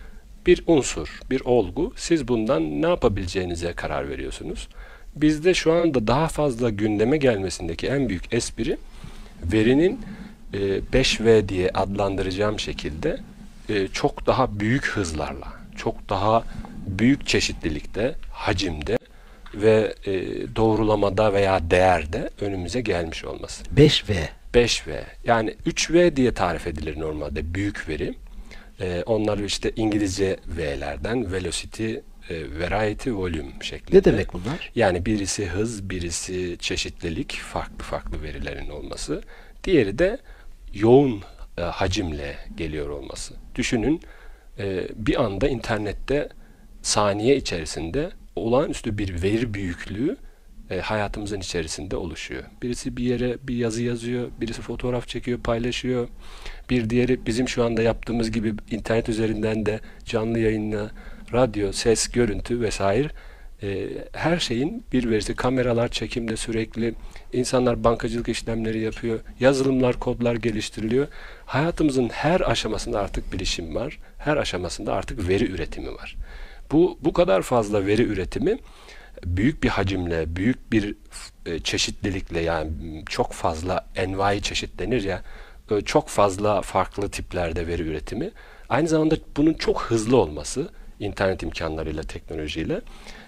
bir 0.46 0.62
unsur, 0.66 1.20
bir 1.30 1.40
olgu. 1.44 1.92
Siz 1.96 2.28
bundan 2.28 2.82
ne 2.82 2.88
yapabileceğinize 2.88 3.72
karar 3.72 4.08
veriyorsunuz. 4.08 4.68
Bizde 5.16 5.54
şu 5.54 5.72
anda 5.72 6.06
daha 6.06 6.28
fazla 6.28 6.70
gündeme 6.70 7.16
gelmesindeki 7.16 7.86
en 7.86 8.08
büyük 8.08 8.34
espri 8.34 8.76
verinin 9.42 10.00
5V 10.92 11.48
diye 11.48 11.70
adlandıracağım 11.70 12.60
şekilde 12.60 13.20
çok 13.92 14.26
daha 14.26 14.60
büyük 14.60 14.86
hızlarla, 14.86 15.52
çok 15.76 16.08
daha 16.08 16.44
büyük 16.86 17.26
çeşitlilikte, 17.26 18.14
hacimde 18.32 18.97
ve 19.54 19.94
doğrulamada 20.56 21.32
veya 21.32 21.70
değerde 21.70 22.30
önümüze 22.40 22.80
gelmiş 22.80 23.24
olması. 23.24 23.64
5V. 23.76 24.28
5V. 24.54 25.02
Yani 25.24 25.54
3V 25.66 26.16
diye 26.16 26.34
tarif 26.34 26.66
edilir 26.66 27.00
normalde 27.00 27.54
büyük 27.54 27.88
veri. 27.88 28.14
Ee, 28.80 29.02
onlar 29.06 29.38
işte 29.38 29.72
İngilizce 29.76 30.36
V'lerden 30.46 31.32
velocity, 31.32 31.94
e, 31.94 32.00
variety, 32.60 33.10
volume 33.10 33.52
şeklinde. 33.60 33.98
Ne 33.98 34.04
demek 34.04 34.32
bunlar? 34.32 34.70
Yani 34.74 35.06
birisi 35.06 35.46
hız, 35.46 35.90
birisi 35.90 36.56
çeşitlilik, 36.60 37.32
farklı 37.32 37.84
farklı 37.84 38.22
verilerin 38.22 38.68
olması. 38.68 39.22
Diğeri 39.64 39.98
de 39.98 40.18
yoğun 40.74 41.22
e, 41.58 41.62
hacimle 41.62 42.36
geliyor 42.56 42.88
olması. 42.88 43.34
Düşünün 43.54 44.00
e, 44.58 44.88
bir 44.94 45.22
anda 45.22 45.48
internette 45.48 46.28
saniye 46.82 47.36
içerisinde 47.36 48.10
olağanüstü 48.38 48.98
bir 48.98 49.22
veri 49.22 49.54
büyüklüğü 49.54 50.16
e, 50.70 50.80
hayatımızın 50.80 51.40
içerisinde 51.40 51.96
oluşuyor. 51.96 52.42
Birisi 52.62 52.96
bir 52.96 53.04
yere 53.04 53.36
bir 53.42 53.56
yazı 53.56 53.82
yazıyor, 53.82 54.28
birisi 54.40 54.62
fotoğraf 54.62 55.08
çekiyor, 55.08 55.38
paylaşıyor. 55.38 56.08
Bir 56.70 56.90
diğeri 56.90 57.26
bizim 57.26 57.48
şu 57.48 57.64
anda 57.64 57.82
yaptığımız 57.82 58.30
gibi 58.30 58.54
internet 58.70 59.08
üzerinden 59.08 59.66
de 59.66 59.80
canlı 60.04 60.38
yayınla, 60.38 60.90
radyo, 61.32 61.72
ses, 61.72 62.08
görüntü 62.08 62.60
vesaire 62.60 63.08
e, 63.62 63.88
her 64.12 64.38
şeyin 64.38 64.84
bir 64.92 65.10
verisi. 65.10 65.34
Kameralar 65.34 65.88
çekimde 65.88 66.36
sürekli, 66.36 66.94
insanlar 67.32 67.84
bankacılık 67.84 68.28
işlemleri 68.28 68.80
yapıyor, 68.80 69.20
yazılımlar, 69.40 69.98
kodlar 69.98 70.34
geliştiriliyor. 70.34 71.08
Hayatımızın 71.46 72.08
her 72.08 72.40
aşamasında 72.50 73.00
artık 73.00 73.32
bilişim 73.32 73.74
var, 73.74 73.98
her 74.18 74.36
aşamasında 74.36 74.92
artık 74.92 75.28
veri 75.28 75.50
üretimi 75.50 75.94
var. 75.94 76.16
Bu 76.72 76.98
bu 77.02 77.12
kadar 77.12 77.42
fazla 77.42 77.86
veri 77.86 78.02
üretimi 78.02 78.58
büyük 79.24 79.62
bir 79.62 79.68
hacimle, 79.68 80.36
büyük 80.36 80.72
bir 80.72 80.94
e, 81.46 81.58
çeşitlilikle 81.58 82.40
yani 82.40 82.70
çok 83.08 83.32
fazla 83.32 83.86
envai 83.96 84.42
çeşit 84.42 84.78
denir 84.78 85.02
ya 85.02 85.22
e, 85.70 85.80
çok 85.80 86.08
fazla 86.08 86.62
farklı 86.62 87.10
tiplerde 87.10 87.66
veri 87.66 87.82
üretimi 87.82 88.30
aynı 88.68 88.88
zamanda 88.88 89.16
bunun 89.36 89.54
çok 89.54 89.82
hızlı 89.82 90.16
olması 90.16 90.68
internet 91.00 91.42
imkanlarıyla 91.42 92.02
teknolojiyle 92.02 92.80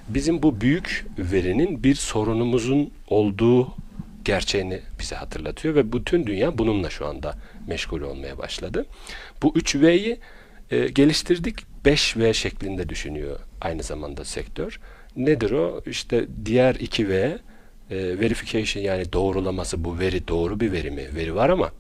bizim 0.09 0.43
bu 0.43 0.61
büyük 0.61 1.07
verinin 1.19 1.85
bir 1.85 1.95
sorunumuzun 1.95 2.91
olduğu 3.09 3.75
gerçeğini 4.25 4.81
bize 4.99 5.17
hatırlatıyor 5.17 5.75
ve 5.75 5.93
bütün 5.93 6.27
dünya 6.27 6.59
bununla 6.59 6.91
şu 6.91 7.07
anda 7.07 7.35
meşgul 7.67 8.01
olmaya 8.01 8.39
başladı. 8.39 8.87
Bu 9.43 9.55
3V'yi 9.55 10.19
e, 10.71 10.89
geliştirdik 10.89 11.57
5V 11.85 12.35
şeklinde 12.35 12.89
düşünüyor 12.89 13.39
aynı 13.61 13.83
zamanda 13.83 14.25
sektör. 14.25 14.81
Nedir 15.17 15.51
o? 15.51 15.83
İşte 15.87 16.27
diğer 16.45 16.75
2V 16.75 17.39
e, 17.91 18.21
verification 18.21 18.85
yani 18.85 19.13
doğrulaması 19.13 19.85
bu 19.85 19.99
veri 19.99 20.29
doğru 20.29 20.61
bir 20.61 20.73
veri 20.73 20.91
mi? 20.91 21.09
Veri 21.15 21.35
var 21.35 21.49
ama 21.49 21.71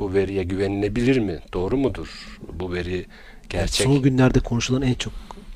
bu 0.00 0.14
veriye 0.14 0.42
güvenilebilir 0.42 1.18
mi? 1.18 1.40
Doğru 1.52 1.76
mudur? 1.76 2.38
Bu 2.52 2.72
veri 2.72 3.06
gerçek. 3.48 3.86
Son 3.86 4.02
günlerde 4.02 4.40
konuşulan 4.40 4.82
en 4.82 4.94
çok 4.94 5.12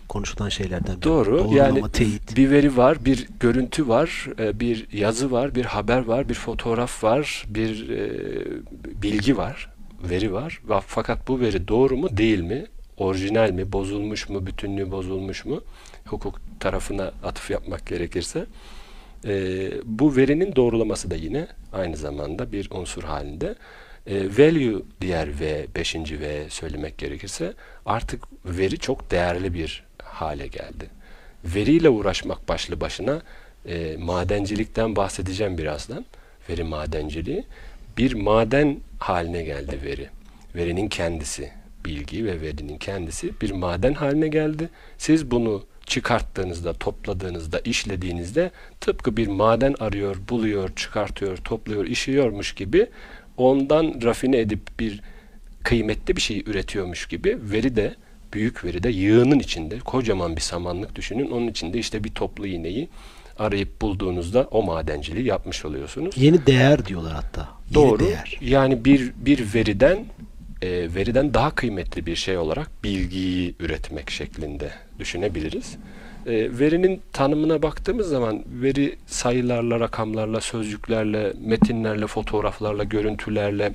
konuşulan 0.09 0.49
şeylerden 0.49 0.97
biri. 0.97 1.02
Doğru. 1.02 1.50
Yani 1.55 1.93
teyit. 1.93 2.37
bir 2.37 2.50
veri 2.50 2.76
var, 2.76 3.05
bir 3.05 3.28
görüntü 3.40 3.88
var, 3.88 4.26
e, 4.38 4.61
bir 4.61 4.87
yazı 4.93 5.31
var, 5.31 5.55
bir 5.55 5.64
haber 5.64 6.05
var, 6.05 6.28
bir 6.28 6.35
fotoğraf 6.35 7.05
var, 7.05 7.45
bir 7.49 7.90
e, 7.90 9.02
bilgi 9.02 9.37
var, 9.37 9.71
veri 10.11 10.33
var. 10.33 10.61
Fakat 10.87 11.28
bu 11.28 11.40
veri 11.40 11.69
doğru 11.69 11.97
mu 11.97 12.16
değil 12.16 12.40
mi? 12.40 12.66
Orijinal 12.96 13.50
mi, 13.50 13.72
bozulmuş 13.72 14.28
mu, 14.28 14.46
bütünlüğü 14.46 14.90
bozulmuş 14.90 15.44
mu? 15.44 15.60
Hukuk 16.06 16.40
tarafına 16.60 17.12
atıf 17.24 17.50
yapmak 17.50 17.86
gerekirse. 17.86 18.46
E, 19.24 19.70
bu 19.84 20.16
verinin 20.16 20.56
doğrulaması 20.56 21.10
da 21.10 21.14
yine 21.14 21.46
aynı 21.72 21.96
zamanda 21.96 22.52
bir 22.52 22.70
unsur 22.70 23.02
halinde. 23.02 23.54
E, 24.06 24.24
value 24.24 24.82
diğer 25.00 25.40
V, 25.40 25.66
beşinci 25.76 26.20
V 26.20 26.50
söylemek 26.50 26.98
gerekirse 26.98 27.52
artık 27.86 28.24
veri 28.44 28.78
çok 28.78 29.10
değerli 29.10 29.54
bir 29.54 29.84
hale 30.02 30.46
geldi. 30.46 30.90
Veriyle 31.44 31.88
uğraşmak 31.88 32.48
başlı 32.48 32.80
başına 32.80 33.22
e, 33.68 33.96
madencilikten 33.96 34.96
bahsedeceğim 34.96 35.58
birazdan. 35.58 36.04
Veri 36.48 36.64
madenciliği 36.64 37.44
bir 37.98 38.14
maden 38.14 38.80
haline 38.98 39.42
geldi 39.42 39.80
veri. 39.84 40.08
Verinin 40.54 40.88
kendisi, 40.88 41.52
bilgi 41.87 42.25
ve 42.25 42.40
verinin 42.40 42.78
kendisi 42.78 43.40
bir 43.40 43.50
maden 43.50 43.95
haline 43.95 44.28
geldi. 44.28 44.69
Siz 44.99 45.31
bunu 45.31 45.62
çıkarttığınızda, 45.87 46.73
topladığınızda, 46.73 47.61
işlediğinizde 47.61 48.50
tıpkı 48.81 49.16
bir 49.16 49.26
maden 49.26 49.75
arıyor, 49.81 50.16
buluyor, 50.28 50.75
çıkartıyor, 50.76 51.37
topluyor, 51.37 51.85
işiyormuş 51.85 52.55
gibi 52.55 52.87
ondan 53.37 54.00
rafine 54.02 54.38
edip 54.38 54.61
bir 54.81 55.00
kıymetli 55.62 56.16
bir 56.16 56.21
şey 56.21 56.43
üretiyormuş 56.47 57.07
gibi 57.09 57.38
veri 57.43 57.76
de 57.76 57.95
büyük 58.33 58.64
veri 58.64 58.83
de 58.83 58.88
yığının 58.88 59.38
içinde 59.38 59.78
kocaman 59.78 60.37
bir 60.37 60.40
samanlık 60.40 60.97
düşünün. 60.97 61.31
Onun 61.31 61.49
içinde 61.49 61.78
işte 61.78 62.05
bir 62.05 62.11
toplu 62.11 62.47
iğneyi 62.47 62.88
arayıp 63.38 63.81
bulduğunuzda 63.81 64.49
o 64.50 64.62
madenciliği 64.62 65.26
yapmış 65.26 65.64
oluyorsunuz. 65.64 66.14
Yeni 66.19 66.47
değer 66.47 66.87
diyorlar 66.87 67.14
hatta. 67.14 67.49
Yeni 67.71 67.75
Doğru. 67.75 67.99
değer. 67.99 68.38
Yani 68.40 68.85
bir 68.85 69.12
bir 69.16 69.55
veriden 69.55 70.05
e, 70.62 70.94
veriden 70.94 71.34
daha 71.34 71.54
kıymetli 71.54 72.06
bir 72.06 72.16
şey 72.16 72.38
olarak 72.38 72.84
bilgiyi 72.84 73.54
üretmek 73.60 74.10
şeklinde 74.10 74.70
düşünebiliriz. 74.98 75.76
E, 76.26 76.58
verinin 76.58 77.02
tanımına 77.12 77.62
baktığımız 77.62 78.08
zaman 78.08 78.42
veri 78.46 78.96
sayılarla, 79.06 79.80
rakamlarla, 79.80 80.40
sözcüklerle, 80.40 81.32
metinlerle, 81.40 82.06
fotoğraflarla, 82.06 82.84
görüntülerle 82.84 83.72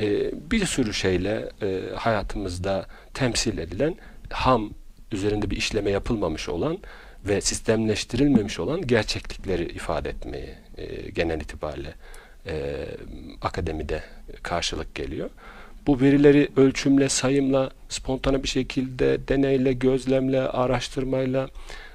e, 0.00 0.30
bir 0.50 0.66
sürü 0.66 0.94
şeyle 0.94 1.48
e, 1.62 1.80
hayatımızda 1.94 2.86
temsil 3.14 3.58
edilen 3.58 3.96
ham 4.30 4.70
üzerinde 5.12 5.50
bir 5.50 5.56
işleme 5.56 5.90
yapılmamış 5.90 6.48
olan 6.48 6.78
ve 7.24 7.40
sistemleştirilmemiş 7.40 8.60
olan 8.60 8.86
gerçeklikleri 8.86 9.64
ifade 9.64 10.08
etmeyi 10.08 10.54
e, 10.76 11.10
genel 11.10 11.40
itibariyle 11.40 11.94
e, 12.46 12.84
akademide 13.42 14.02
karşılık 14.42 14.94
geliyor. 14.94 15.30
Bu 15.86 16.00
verileri 16.00 16.48
ölçümle, 16.56 17.08
sayımla, 17.08 17.70
spontane 17.88 18.42
bir 18.42 18.48
şekilde 18.48 19.28
deneyle, 19.28 19.72
gözlemle, 19.72 20.40
araştırmayla, 20.40 21.48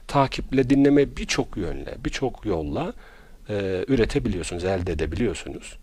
takiple, 0.07 0.69
dinleme 0.69 1.17
birçok 1.17 1.57
yönle, 1.57 1.95
birçok 2.05 2.45
yolla 2.45 2.93
e, 3.49 3.85
üretebiliyorsunuz, 3.87 4.63
elde 4.65 4.91
edebiliyorsunuz. 4.91 5.77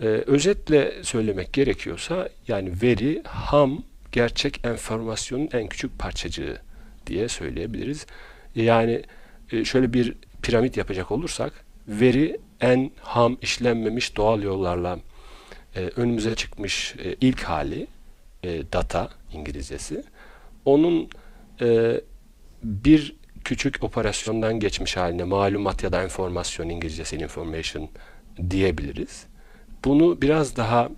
E, 0.00 0.06
özetle 0.06 0.92
söylemek 1.02 1.52
gerekiyorsa 1.52 2.28
yani 2.48 2.72
veri 2.82 3.22
ham 3.24 3.82
gerçek 4.12 4.66
enformasyonun 4.66 5.48
en 5.52 5.66
küçük 5.66 5.98
parçacığı 5.98 6.58
diye 7.06 7.28
söyleyebiliriz. 7.28 8.06
Yani 8.54 9.02
e, 9.52 9.64
şöyle 9.64 9.92
bir 9.92 10.14
piramit 10.42 10.76
yapacak 10.76 11.12
olursak 11.12 11.52
veri 11.88 12.38
en 12.60 12.90
ham 13.00 13.38
işlenmemiş 13.42 14.16
doğal 14.16 14.42
yollarla 14.42 14.98
e, 15.76 15.80
önümüze 15.96 16.34
çıkmış 16.34 16.94
e, 17.04 17.16
ilk 17.20 17.42
hali 17.42 17.86
e, 18.42 18.72
data 18.72 19.08
İngilizcesi. 19.32 20.04
Onun 20.64 21.10
bir 22.62 23.16
küçük 23.44 23.84
operasyondan 23.84 24.60
geçmiş 24.60 24.96
haline 24.96 25.24
malumat 25.24 25.82
ya 25.82 25.92
da 25.92 26.02
enformasyon 26.02 26.68
İngilizcesi 26.68 27.16
information 27.16 27.88
diyebiliriz. 28.50 29.26
Bunu 29.84 30.22
biraz 30.22 30.56
daha 30.56 30.88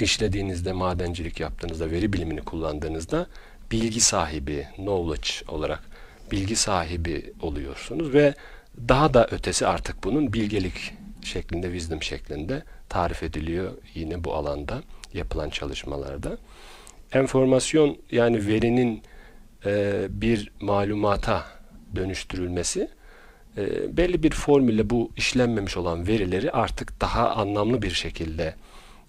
işlediğinizde, 0.00 0.72
madencilik 0.72 1.40
yaptığınızda, 1.40 1.90
veri 1.90 2.12
bilimini 2.12 2.40
kullandığınızda 2.40 3.26
bilgi 3.70 4.00
sahibi, 4.00 4.68
knowledge 4.76 5.30
olarak 5.48 5.82
bilgi 6.32 6.56
sahibi 6.56 7.32
oluyorsunuz 7.40 8.14
ve 8.14 8.34
daha 8.88 9.14
da 9.14 9.26
ötesi 9.30 9.66
artık 9.66 10.04
bunun 10.04 10.32
bilgelik 10.32 10.94
şeklinde, 11.24 11.66
wisdom 11.66 12.02
şeklinde 12.02 12.62
tarif 12.88 13.22
ediliyor 13.22 13.72
yine 13.94 14.24
bu 14.24 14.34
alanda 14.34 14.82
yapılan 15.14 15.50
çalışmalarda. 15.50 16.38
Enformasyon 17.12 17.96
yani 18.10 18.46
verinin 18.46 19.02
e, 19.66 20.04
bir 20.10 20.52
malumata 20.60 21.44
dönüştürülmesi 21.96 22.88
e, 23.56 23.96
belli 23.96 24.22
bir 24.22 24.30
formülle 24.30 24.90
bu 24.90 25.10
işlenmemiş 25.16 25.76
olan 25.76 26.06
verileri 26.06 26.50
artık 26.50 27.00
daha 27.00 27.30
anlamlı 27.30 27.82
bir 27.82 27.90
şekilde 27.90 28.54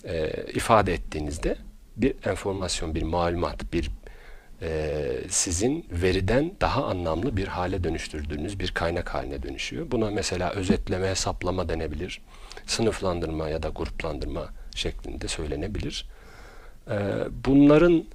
e, 0.03 0.31
ifade 0.53 0.93
ettiğinizde 0.93 1.55
bir 1.97 2.15
enformasyon, 2.25 2.95
bir 2.95 3.03
malumat, 3.03 3.73
bir 3.73 3.89
e, 4.61 5.01
sizin 5.29 5.85
veriden 5.91 6.51
daha 6.61 6.85
anlamlı 6.85 7.37
bir 7.37 7.47
hale 7.47 7.83
dönüştürdüğünüz 7.83 8.59
bir 8.59 8.71
kaynak 8.71 9.13
haline 9.13 9.43
dönüşüyor. 9.43 9.91
Buna 9.91 10.11
mesela 10.11 10.51
özetleme, 10.51 11.09
hesaplama 11.09 11.69
denebilir. 11.69 12.21
Sınıflandırma 12.65 13.49
ya 13.49 13.63
da 13.63 13.69
gruplandırma 13.69 14.49
şeklinde 14.75 15.27
söylenebilir. 15.27 16.09
E, 16.89 16.95
bunların 17.45 18.05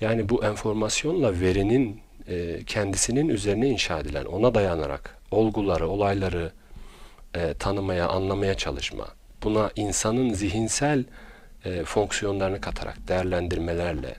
yani 0.00 0.28
bu 0.28 0.44
enformasyonla 0.44 1.40
verinin 1.40 2.00
e, 2.28 2.64
kendisinin 2.64 3.28
üzerine 3.28 3.68
inşa 3.68 3.98
edilen, 3.98 4.24
ona 4.24 4.54
dayanarak 4.54 5.18
olguları, 5.30 5.88
olayları 5.88 6.52
e, 7.34 7.54
tanımaya, 7.54 8.08
anlamaya 8.08 8.54
çalışma, 8.54 9.06
buna 9.42 9.70
insanın 9.76 10.32
zihinsel 10.32 11.04
fonksiyonlarını 11.84 12.60
katarak, 12.60 13.08
değerlendirmelerle 13.08 14.16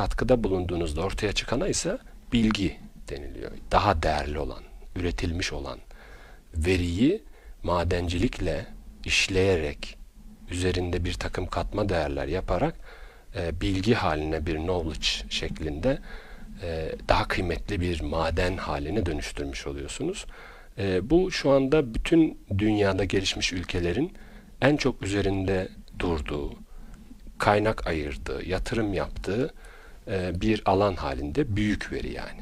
katkıda 0.00 0.44
bulunduğunuzda 0.44 1.00
ortaya 1.00 1.32
çıkana 1.32 1.68
ise 1.68 1.98
bilgi 2.32 2.76
deniliyor. 3.08 3.50
Daha 3.70 4.02
değerli 4.02 4.38
olan, 4.38 4.62
üretilmiş 4.96 5.52
olan 5.52 5.78
veriyi 6.54 7.22
madencilikle 7.62 8.66
işleyerek, 9.04 9.98
üzerinde 10.50 11.04
bir 11.04 11.12
takım 11.12 11.46
katma 11.46 11.88
değerler 11.88 12.26
yaparak 12.26 12.74
e, 13.36 13.60
bilgi 13.60 13.94
haline 13.94 14.46
bir 14.46 14.56
knowledge 14.56 15.30
şeklinde 15.30 15.98
e, 16.62 16.92
daha 17.08 17.28
kıymetli 17.28 17.80
bir 17.80 18.00
maden 18.00 18.56
haline 18.56 19.06
dönüştürmüş 19.06 19.66
oluyorsunuz. 19.66 20.26
E, 20.78 21.10
bu 21.10 21.30
şu 21.30 21.50
anda 21.50 21.94
bütün 21.94 22.38
dünyada 22.58 23.04
gelişmiş 23.04 23.52
ülkelerin 23.52 24.12
en 24.60 24.76
çok 24.76 25.02
üzerinde 25.02 25.68
durduğu, 25.98 26.52
kaynak 27.38 27.86
ayırdığı, 27.86 28.48
yatırım 28.48 28.94
yaptığı 28.94 29.54
e, 30.10 30.40
bir 30.40 30.62
alan 30.64 30.94
halinde 30.94 31.56
büyük 31.56 31.92
veri 31.92 32.12
yani. 32.12 32.40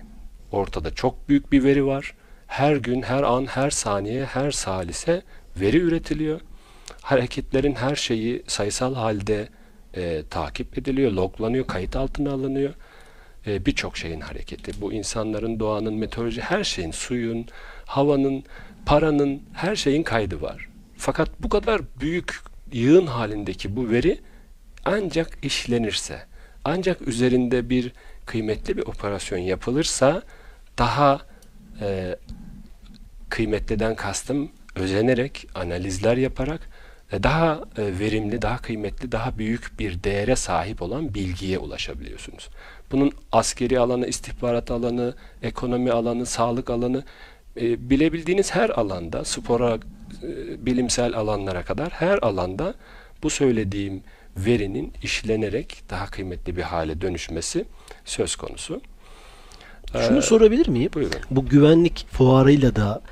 Ortada 0.52 0.94
çok 0.94 1.28
büyük 1.28 1.52
bir 1.52 1.64
veri 1.64 1.86
var. 1.86 2.14
Her 2.46 2.76
gün, 2.76 3.02
her 3.02 3.22
an, 3.22 3.46
her 3.46 3.70
saniye, 3.70 4.24
her 4.24 4.50
salise 4.50 5.22
veri 5.56 5.76
üretiliyor. 5.76 6.40
Hareketlerin 7.02 7.74
her 7.74 7.96
şeyi 7.96 8.42
sayısal 8.46 8.94
halde 8.94 9.48
e, 9.94 10.22
takip 10.30 10.78
ediliyor, 10.78 11.12
loglanıyor, 11.12 11.66
kayıt 11.66 11.96
altına 11.96 12.32
alınıyor. 12.32 12.74
E, 13.46 13.66
Birçok 13.66 13.96
şeyin 13.96 14.20
hareketi. 14.20 14.80
Bu 14.80 14.92
insanların, 14.92 15.60
doğanın, 15.60 15.94
meteoroloji, 15.94 16.40
her 16.40 16.64
şeyin, 16.64 16.90
suyun, 16.90 17.46
havanın, 17.84 18.44
paranın, 18.86 19.42
her 19.52 19.76
şeyin 19.76 20.02
kaydı 20.02 20.42
var. 20.42 20.68
Fakat 20.96 21.30
bu 21.40 21.48
kadar 21.48 21.80
büyük 22.00 22.40
yığın 22.72 23.06
halindeki 23.06 23.76
bu 23.76 23.90
veri 23.90 24.20
ancak 24.84 25.38
işlenirse, 25.42 26.18
ancak 26.68 27.08
üzerinde 27.08 27.70
bir 27.70 27.92
kıymetli 28.26 28.76
bir 28.76 28.86
operasyon 28.86 29.38
yapılırsa 29.38 30.22
daha 30.78 31.20
e, 31.80 32.16
kıymetliden 33.28 33.94
kastım 33.94 34.50
özenerek, 34.74 35.46
analizler 35.54 36.16
yaparak 36.16 36.60
e, 37.12 37.22
daha 37.22 37.60
e, 37.78 37.98
verimli, 37.98 38.42
daha 38.42 38.58
kıymetli, 38.58 39.12
daha 39.12 39.38
büyük 39.38 39.78
bir 39.78 40.04
değere 40.04 40.36
sahip 40.36 40.82
olan 40.82 41.14
bilgiye 41.14 41.58
ulaşabiliyorsunuz. 41.58 42.48
Bunun 42.92 43.12
askeri 43.32 43.78
alanı, 43.78 44.06
istihbarat 44.06 44.70
alanı, 44.70 45.14
ekonomi 45.42 45.92
alanı, 45.92 46.26
sağlık 46.26 46.70
alanı, 46.70 47.04
e, 47.56 47.90
bilebildiğiniz 47.90 48.54
her 48.54 48.70
alanda, 48.70 49.24
spora, 49.24 49.78
bilimsel 50.58 51.14
alanlara 51.14 51.62
kadar 51.62 51.90
her 51.90 52.18
alanda 52.22 52.74
bu 53.22 53.30
söylediğim 53.30 54.02
verinin 54.46 54.92
işlenerek 55.02 55.82
daha 55.90 56.06
kıymetli 56.06 56.56
bir 56.56 56.62
hale 56.62 57.00
dönüşmesi 57.00 57.64
söz 58.04 58.36
konusu. 58.36 58.80
Şunu 59.92 60.18
ee, 60.18 60.22
sorabilir 60.22 60.68
miyim? 60.68 60.90
Buyurun. 60.94 61.20
Bu 61.30 61.46
güvenlik 61.46 62.06
fuarıyla 62.12 62.76
da 62.76 63.02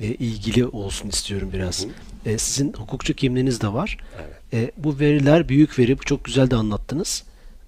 e, 0.00 0.06
ilgili 0.06 0.66
olsun 0.66 1.08
istiyorum 1.08 1.50
biraz. 1.52 1.86
E, 2.26 2.38
sizin 2.38 2.72
hukukçu 2.72 3.14
kimliğiniz 3.14 3.60
de 3.60 3.72
var. 3.72 3.98
Evet. 4.18 4.54
E, 4.54 4.72
bu 4.76 4.98
veriler 4.98 5.48
büyük 5.48 5.78
veri. 5.78 5.96
Çok 5.96 6.24
güzel 6.24 6.50
de 6.50 6.56
anlattınız. 6.56 7.24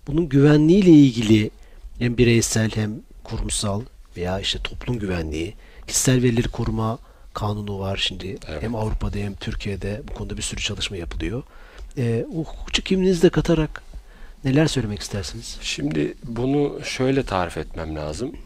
Bunun 0.06 0.28
güvenliğiyle 0.28 0.90
ilgili 0.90 1.50
hem 1.98 2.18
bireysel 2.18 2.70
hem 2.74 2.90
kurumsal 3.24 3.82
veya 4.16 4.40
işte 4.40 4.58
toplum 4.58 4.98
güvenliği, 4.98 5.54
kişisel 5.86 6.22
verileri 6.22 6.48
koruma 6.48 6.98
kanunu 7.34 7.78
var 7.78 7.96
şimdi. 7.96 8.26
Evet. 8.48 8.62
Hem 8.62 8.74
Avrupa'da 8.74 9.18
hem 9.18 9.34
Türkiye'de 9.34 10.02
bu 10.08 10.14
konuda 10.14 10.36
bir 10.36 10.42
sürü 10.42 10.60
çalışma 10.60 10.96
yapılıyor. 10.96 11.42
E, 11.98 12.24
hukukçu 12.34 12.82
kimliğinizi 12.82 13.22
de 13.22 13.30
katarak 13.30 13.82
neler 14.44 14.66
söylemek 14.66 15.00
istersiniz? 15.00 15.58
Şimdi 15.60 16.14
bunu 16.24 16.80
şöyle 16.84 17.22
tarif 17.22 17.56
etmem 17.56 17.96
lazım. 17.96 18.36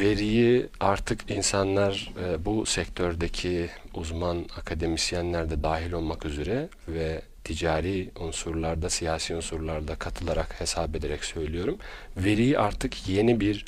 Veriyi 0.00 0.66
artık 0.80 1.30
insanlar 1.30 2.12
e, 2.24 2.44
bu 2.44 2.66
sektördeki 2.66 3.68
uzman 3.94 4.44
akademisyenler 4.58 5.50
de 5.50 5.62
dahil 5.62 5.92
olmak 5.92 6.24
üzere 6.24 6.68
ve 6.88 7.22
ticari 7.44 8.10
unsurlarda, 8.20 8.90
siyasi 8.90 9.34
unsurlarda 9.36 9.94
katılarak 9.94 10.60
hesap 10.60 10.96
ederek 10.96 11.24
söylüyorum. 11.24 11.78
Veriyi 12.16 12.58
artık 12.58 13.08
yeni 13.08 13.40
bir 13.40 13.64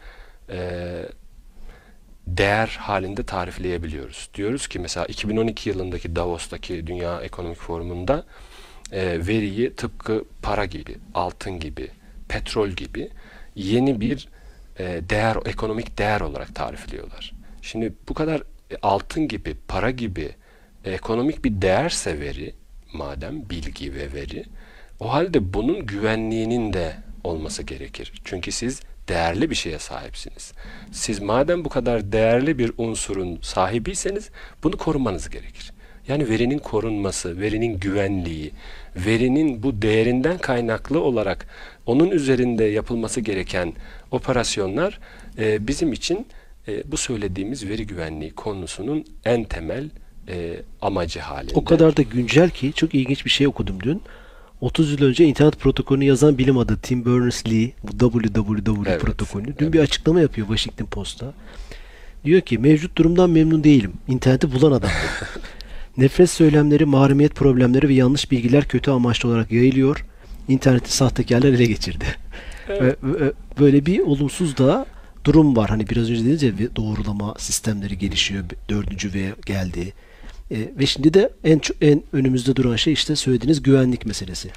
e, 0.51 0.59
değer 2.27 2.77
halinde 2.81 3.23
tarifleyebiliyoruz. 3.23 4.29
Diyoruz 4.35 4.69
ki 4.69 4.79
mesela 4.79 5.07
2012 5.07 5.69
yılındaki 5.69 6.17
Davos'taki 6.17 6.87
Dünya 6.87 7.21
Ekonomik 7.21 7.59
Forumu'nda 7.59 8.25
e, 8.93 9.27
veriyi 9.27 9.75
tıpkı 9.75 10.25
para 10.43 10.65
gibi, 10.65 10.97
altın 11.15 11.61
gibi, 11.61 11.89
petrol 12.29 12.69
gibi 12.69 13.11
yeni 13.55 14.01
bir 14.01 14.29
e, 14.79 14.85
değer, 15.11 15.37
ekonomik 15.45 15.99
değer 15.99 16.21
olarak 16.21 16.55
tarifliyorlar. 16.55 17.33
Şimdi 17.63 17.93
bu 18.09 18.15
kadar 18.15 18.41
e, 18.71 18.77
altın 18.83 19.29
gibi, 19.29 19.57
para 19.69 19.91
gibi 19.91 20.31
ekonomik 20.85 21.45
bir 21.45 21.63
değerse 21.63 22.21
veri, 22.21 22.55
madem 22.93 23.51
bilgi 23.51 23.95
ve 23.95 24.13
veri, 24.13 24.45
o 25.01 25.13
halde 25.13 25.55
bunun 25.55 25.87
güvenliğinin 25.87 26.73
de 26.73 26.97
olması 27.25 27.63
gerekir. 27.63 28.13
Çünkü 28.25 28.53
siz 28.53 28.81
değerli 29.09 29.51
bir 29.51 29.55
şeye 29.55 29.79
sahipsiniz. 29.79 30.53
Siz 30.93 31.21
madem 31.21 31.65
bu 31.65 31.69
kadar 31.69 32.13
değerli 32.13 32.59
bir 32.59 32.73
unsurun 32.79 33.39
sahibiyseniz 33.43 34.31
bunu 34.63 34.77
korumanız 34.77 35.31
gerekir. 35.31 35.73
Yani 36.09 36.29
verinin 36.29 36.59
korunması, 36.59 37.41
verinin 37.41 37.81
güvenliği, 37.81 38.51
verinin 38.97 39.63
bu 39.63 39.83
değerinden 39.83 40.39
kaynaklı 40.39 41.01
olarak 41.01 41.47
onun 41.87 42.11
üzerinde 42.11 42.65
yapılması 42.65 43.21
gereken 43.21 43.73
operasyonlar 44.11 44.99
e, 45.39 45.67
bizim 45.67 45.93
için 45.93 46.27
e, 46.69 46.93
bu 46.93 46.97
söylediğimiz 46.97 47.69
veri 47.69 47.87
güvenliği 47.87 48.31
konusunun 48.31 49.05
en 49.25 49.45
temel 49.45 49.91
e, 50.29 50.57
amacı 50.83 51.21
halinde. 51.21 51.53
O 51.55 51.65
kadar 51.65 51.97
da 51.97 52.03
güncel 52.03 52.51
ki 52.51 52.73
çok 52.73 52.95
ilginç 52.95 53.25
bir 53.25 53.31
şey 53.31 53.47
okudum 53.47 53.81
dün. 53.83 54.03
30 54.61 54.93
yıl 54.93 55.09
önce 55.09 55.25
internet 55.25 55.59
protokolünü 55.59 56.05
yazan 56.05 56.39
bilim 56.39 56.59
adı 56.59 56.79
Tim 56.83 57.05
Berners-Lee 57.05 57.71
bu 57.83 58.11
www 58.11 58.91
evet, 58.91 59.01
protokolünü 59.01 59.47
dün 59.59 59.65
evet. 59.65 59.73
bir 59.75 59.81
açıklama 59.81 60.21
yapıyor 60.21 60.47
Washington 60.47 60.87
Post'ta. 60.87 61.33
Diyor 62.25 62.41
ki 62.41 62.59
mevcut 62.59 62.97
durumdan 62.97 63.31
memnun 63.31 63.65
değilim. 63.65 63.93
İnterneti 64.09 64.53
bulan 64.53 64.73
adam. 64.73 64.91
Nefret 65.99 66.31
söylemleri, 66.31 66.85
mahremiyet 66.85 67.35
problemleri 67.35 67.89
ve 67.89 67.95
yanlış 67.95 68.31
bilgiler 68.31 68.69
kötü 68.69 68.91
amaçlı 68.91 69.29
olarak 69.29 69.53
yayılıyor. 69.53 70.05
İnterneti 70.49 70.93
sahtekarlar 70.93 71.49
ele 71.49 71.65
geçirdi. 71.65 72.05
Evet. 72.69 72.99
Ve, 73.03 73.21
ve, 73.21 73.33
böyle 73.61 73.87
bir 73.87 74.01
olumsuz 74.01 74.57
da 74.57 74.87
durum 75.25 75.57
var. 75.57 75.71
Hani 75.71 75.89
biraz 75.89 76.11
önce 76.11 76.25
dediniz 76.25 76.43
ya 76.43 76.53
doğrulama 76.77 77.35
sistemleri 77.39 77.99
gelişiyor. 77.99 78.45
Dördüncü 78.69 79.15
V 79.15 79.33
geldi. 79.47 79.93
E, 80.51 80.57
ve 80.79 80.87
şimdi 80.87 81.15
de 81.15 81.31
en 81.45 81.61
en 81.81 82.03
önümüzde 82.13 82.57
duran 82.57 82.77
şey 82.77 82.93
işte 82.93 83.17
söylediğiniz 83.17 83.63
güvenlik 83.63 84.07
meselesi. 84.07 84.51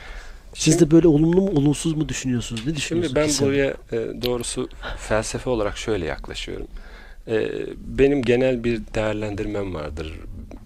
Siz 0.54 0.80
de 0.80 0.92
böyle 0.92 1.08
olumlu 1.08 1.42
mu 1.42 1.50
olumsuz 1.50 1.94
mu 1.94 2.10
düşünüyorsunuz? 2.10 2.68
Ne 2.68 2.76
düşünüyorsunuz? 2.76 3.28
Şimdi 3.28 3.42
ben 3.42 3.48
buraya 3.48 3.74
e, 3.92 4.22
doğrusu 4.22 4.70
felsefe 4.98 5.50
olarak 5.50 5.78
şöyle 5.78 6.06
yaklaşıyorum. 6.06 6.68
E, 7.28 7.50
benim 7.78 8.22
genel 8.22 8.64
bir 8.64 8.82
değerlendirmem 8.96 9.74
vardır 9.74 10.14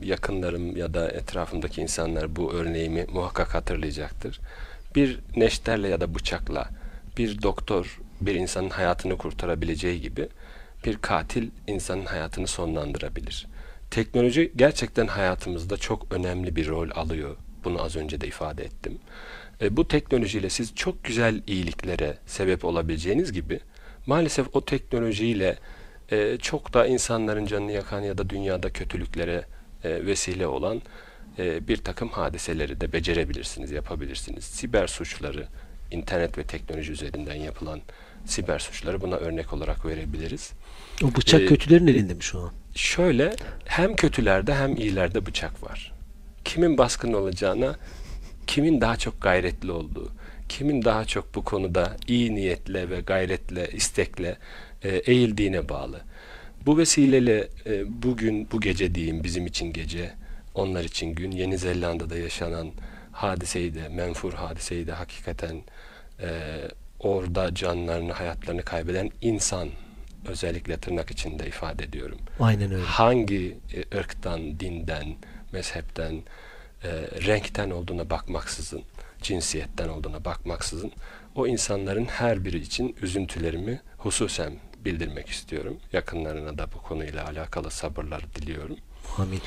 yakınlarım 0.01 0.77
ya 0.77 0.93
da 0.93 1.11
etrafımdaki 1.11 1.81
insanlar 1.81 2.35
bu 2.35 2.53
örneğimi 2.53 3.05
muhakkak 3.13 3.53
hatırlayacaktır. 3.55 4.39
Bir 4.95 5.19
neşterle 5.35 5.87
ya 5.87 6.01
da 6.01 6.15
bıçakla 6.15 6.69
bir 7.17 7.41
doktor 7.41 7.99
bir 8.21 8.35
insanın 8.35 8.69
hayatını 8.69 9.17
kurtarabileceği 9.17 10.01
gibi 10.01 10.27
bir 10.85 10.97
katil 10.97 11.49
insanın 11.67 12.05
hayatını 12.05 12.47
sonlandırabilir. 12.47 13.47
teknoloji 13.91 14.51
gerçekten 14.55 15.07
hayatımızda 15.07 15.77
çok 15.77 16.13
önemli 16.13 16.55
bir 16.55 16.67
rol 16.67 16.89
alıyor. 16.95 17.35
Bunu 17.63 17.81
az 17.81 17.95
önce 17.95 18.21
de 18.21 18.27
ifade 18.27 18.63
ettim. 18.63 18.99
E, 19.61 19.77
bu 19.77 19.87
teknolojiyle 19.87 20.49
siz 20.49 20.75
çok 20.75 21.03
güzel 21.03 21.41
iyiliklere 21.47 22.17
sebep 22.25 22.65
olabileceğiniz 22.65 23.31
gibi 23.31 23.59
maalesef 24.05 24.55
o 24.55 24.65
teknolojiyle 24.65 25.57
e, 26.11 26.37
çok 26.37 26.73
da 26.73 26.87
insanların 26.87 27.45
canını 27.45 27.71
yakan 27.71 28.01
ya 28.01 28.17
da 28.17 28.29
dünyada 28.29 28.69
kötülüklere 28.69 29.45
e, 29.85 30.05
vesile 30.05 30.47
olan 30.47 30.81
e, 31.39 31.67
bir 31.67 31.77
takım 31.77 32.09
hadiseleri 32.09 32.81
de 32.81 32.93
becerebilirsiniz, 32.93 33.71
yapabilirsiniz. 33.71 34.43
Siber 34.43 34.87
suçları, 34.87 35.47
internet 35.91 36.37
ve 36.37 36.43
teknoloji 36.43 36.91
üzerinden 36.91 37.35
yapılan 37.35 37.81
siber 38.25 38.59
suçları 38.59 39.01
buna 39.01 39.15
örnek 39.15 39.53
olarak 39.53 39.85
verebiliriz. 39.85 40.51
O 41.03 41.15
bıçak 41.15 41.41
Ee, 41.41 41.45
kötülerin 41.45 41.87
elinde 41.87 42.13
mi 42.13 42.23
şu 42.23 42.39
an? 42.39 42.51
Şöyle 42.75 43.35
hem 43.65 43.95
kötülerde 43.95 44.55
hem 44.55 44.75
iyilerde 44.75 45.25
bıçak 45.25 45.63
var. 45.63 45.93
Kimin 46.45 46.77
baskın 46.77 47.13
olacağına, 47.13 47.75
kimin 48.47 48.81
daha 48.81 48.97
çok 48.97 49.21
gayretli 49.21 49.71
olduğu, 49.71 50.11
kimin 50.49 50.83
daha 50.83 51.05
çok 51.05 51.35
bu 51.35 51.43
konuda 51.43 51.97
iyi 52.07 52.35
niyetle 52.35 52.89
ve 52.89 53.01
gayretle, 53.01 53.69
istekle 53.73 54.37
e, 54.83 54.89
eğildiğine 54.89 55.69
bağlı. 55.69 56.01
Bu 56.65 56.77
vesileyle 56.77 57.47
e, 57.65 58.03
bugün, 58.03 58.47
bu 58.51 58.61
gece 58.61 58.95
diyeyim 58.95 59.23
bizim 59.23 59.45
için 59.45 59.73
gece, 59.73 60.11
onlar 60.55 60.83
için 60.83 61.15
gün, 61.15 61.31
Yeni 61.31 61.57
Zelanda'da 61.57 62.17
yaşanan 62.17 62.71
hadiseyi 63.11 63.75
de, 63.75 63.89
menfur 63.89 64.33
hadiseyi 64.33 64.87
de 64.87 64.91
hakikaten 64.91 65.61
e, 66.21 66.29
orada 66.99 67.55
canlarını, 67.55 68.11
hayatlarını 68.11 68.63
kaybeden 68.63 69.11
insan, 69.21 69.69
özellikle 70.27 70.77
tırnak 70.77 71.11
içinde 71.11 71.47
ifade 71.47 71.83
ediyorum 71.83 72.17
Aynen 72.39 72.71
öyle. 72.71 72.83
hangi 72.83 73.57
e, 73.73 73.97
ırktan, 73.97 74.59
dinden, 74.59 75.15
mezhepten, 75.51 76.13
e, 76.83 76.89
renkten 77.27 77.69
olduğuna 77.69 78.09
bakmaksızın, 78.09 78.81
cinsiyetten 79.21 79.87
olduğuna 79.87 80.25
bakmaksızın 80.25 80.91
o 81.35 81.47
insanların 81.47 82.05
her 82.05 82.45
biri 82.45 82.57
için 82.57 82.95
üzüntülerimi 83.01 83.81
hususen 83.97 84.53
bildirmek 84.85 85.29
istiyorum. 85.29 85.77
Yakınlarına 85.93 86.57
da 86.57 86.67
bu 86.73 86.81
konuyla 86.81 87.25
alakalı 87.27 87.71
sabırlar 87.71 88.21
diliyorum. 88.35 88.77
Amin. 89.17 89.41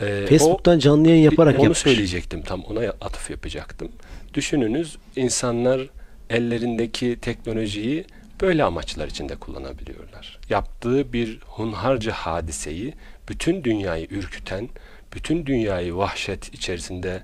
E, 0.00 0.26
Facebook'tan 0.26 0.78
canlı 0.78 1.08
yayın 1.08 1.22
yaparak 1.22 1.54
onu 1.54 1.62
yapmış. 1.62 1.78
söyleyecektim 1.78 2.42
tam 2.42 2.60
ona 2.60 2.80
atıf 2.80 3.30
yapacaktım. 3.30 3.92
Düşününüz 4.34 4.98
insanlar 5.16 5.88
ellerindeki 6.30 7.18
teknolojiyi 7.22 8.04
böyle 8.40 8.64
amaçlar 8.64 9.08
içinde 9.08 9.36
kullanabiliyorlar. 9.36 10.38
Yaptığı 10.50 11.12
bir 11.12 11.40
hunharca 11.46 12.12
hadiseyi 12.12 12.94
bütün 13.28 13.64
dünyayı 13.64 14.06
ürküten, 14.10 14.68
bütün 15.14 15.46
dünyayı 15.46 15.96
vahşet 15.96 16.54
içerisinde 16.54 17.22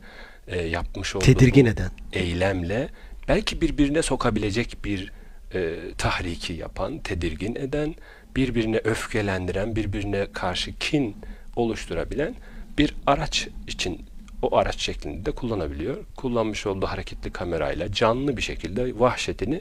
e, 0.49 0.63
yapmış 0.63 1.17
olduğu 1.17 1.25
Tedirgin 1.25 1.67
eden. 1.67 1.91
eylemle 2.13 2.89
belki 3.29 3.61
birbirine 3.61 4.03
sokabilecek 4.03 4.77
bir 4.85 5.13
e, 5.55 5.77
tahriki 5.99 6.53
yapan, 6.53 6.99
tedirgin 6.99 7.55
eden, 7.55 7.95
birbirine 8.37 8.81
öfkelendiren, 8.85 9.77
birbirine 9.77 10.27
karşı 10.33 10.79
kin 10.79 11.17
oluşturabilen 11.57 12.35
bir 12.79 12.95
araç 13.07 13.49
için 13.67 14.01
o 14.43 14.57
araç 14.57 14.79
şeklinde 14.79 15.27
de 15.27 15.31
kullanabiliyor. 15.31 16.05
Kullanmış 16.17 16.67
olduğu 16.67 16.87
hareketli 16.87 17.33
kamerayla 17.33 17.93
canlı 17.93 18.37
bir 18.37 18.43
şekilde 18.43 19.01
vahşetini 19.01 19.61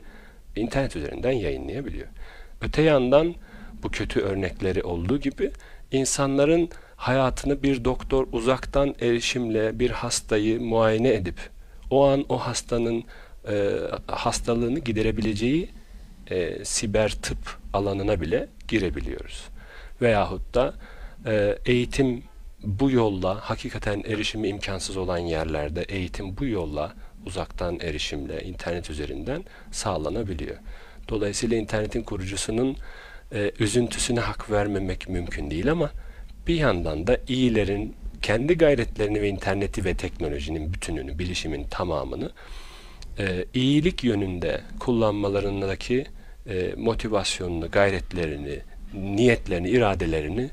internet 0.55 0.95
üzerinden 0.95 1.31
yayınlayabiliyor. 1.31 2.07
Öte 2.61 2.81
yandan 2.81 3.35
bu 3.83 3.89
kötü 3.89 4.19
örnekleri 4.19 4.83
olduğu 4.83 5.19
gibi 5.19 5.51
insanların 5.91 6.69
hayatını 6.95 7.63
bir 7.63 7.85
doktor 7.85 8.27
uzaktan 8.31 8.95
erişimle 9.01 9.79
bir 9.79 9.89
hastayı 9.89 10.61
muayene 10.61 11.13
edip 11.13 11.39
o 11.89 12.07
an 12.07 12.25
o 12.29 12.37
hastanın 12.37 13.03
e, 13.49 13.79
hastalığını 14.07 14.79
giderebileceği 14.79 15.69
e, 16.29 16.65
siber 16.65 17.11
tıp 17.11 17.57
alanına 17.73 18.21
bile 18.21 18.47
girebiliyoruz. 18.67 19.47
Veyahut 20.01 20.55
da 20.55 20.73
e, 21.25 21.57
eğitim 21.65 22.23
bu 22.63 22.91
yolla 22.91 23.35
hakikaten 23.41 24.03
erişimi 24.05 24.47
imkansız 24.47 24.97
olan 24.97 25.17
yerlerde 25.17 25.81
eğitim 25.81 26.37
bu 26.37 26.45
yolla 26.45 26.93
uzaktan 27.25 27.79
erişimle 27.79 28.43
internet 28.43 28.89
üzerinden 28.89 29.43
sağlanabiliyor. 29.71 30.55
Dolayısıyla 31.09 31.57
internetin 31.57 32.03
kurucusunun 32.03 32.77
e, 33.33 33.51
üzüntüsüne 33.59 34.19
hak 34.19 34.51
vermemek 34.51 35.09
mümkün 35.09 35.51
değil 35.51 35.71
ama 35.71 35.91
bir 36.47 36.55
yandan 36.55 37.07
da 37.07 37.17
iyilerin 37.27 37.95
kendi 38.21 38.57
gayretlerini 38.57 39.21
ve 39.21 39.29
interneti 39.29 39.85
ve 39.85 39.93
teknolojinin 39.93 40.73
bütününü, 40.73 41.19
bilişimin 41.19 41.63
tamamını 41.63 42.31
e, 43.19 43.45
iyilik 43.53 44.03
yönünde 44.03 44.61
kullanmalarındaki 44.79 46.05
e, 46.49 46.73
motivasyonunu, 46.77 47.71
gayretlerini, 47.71 48.59
niyetlerini, 48.93 49.69
iradelerini 49.69 50.49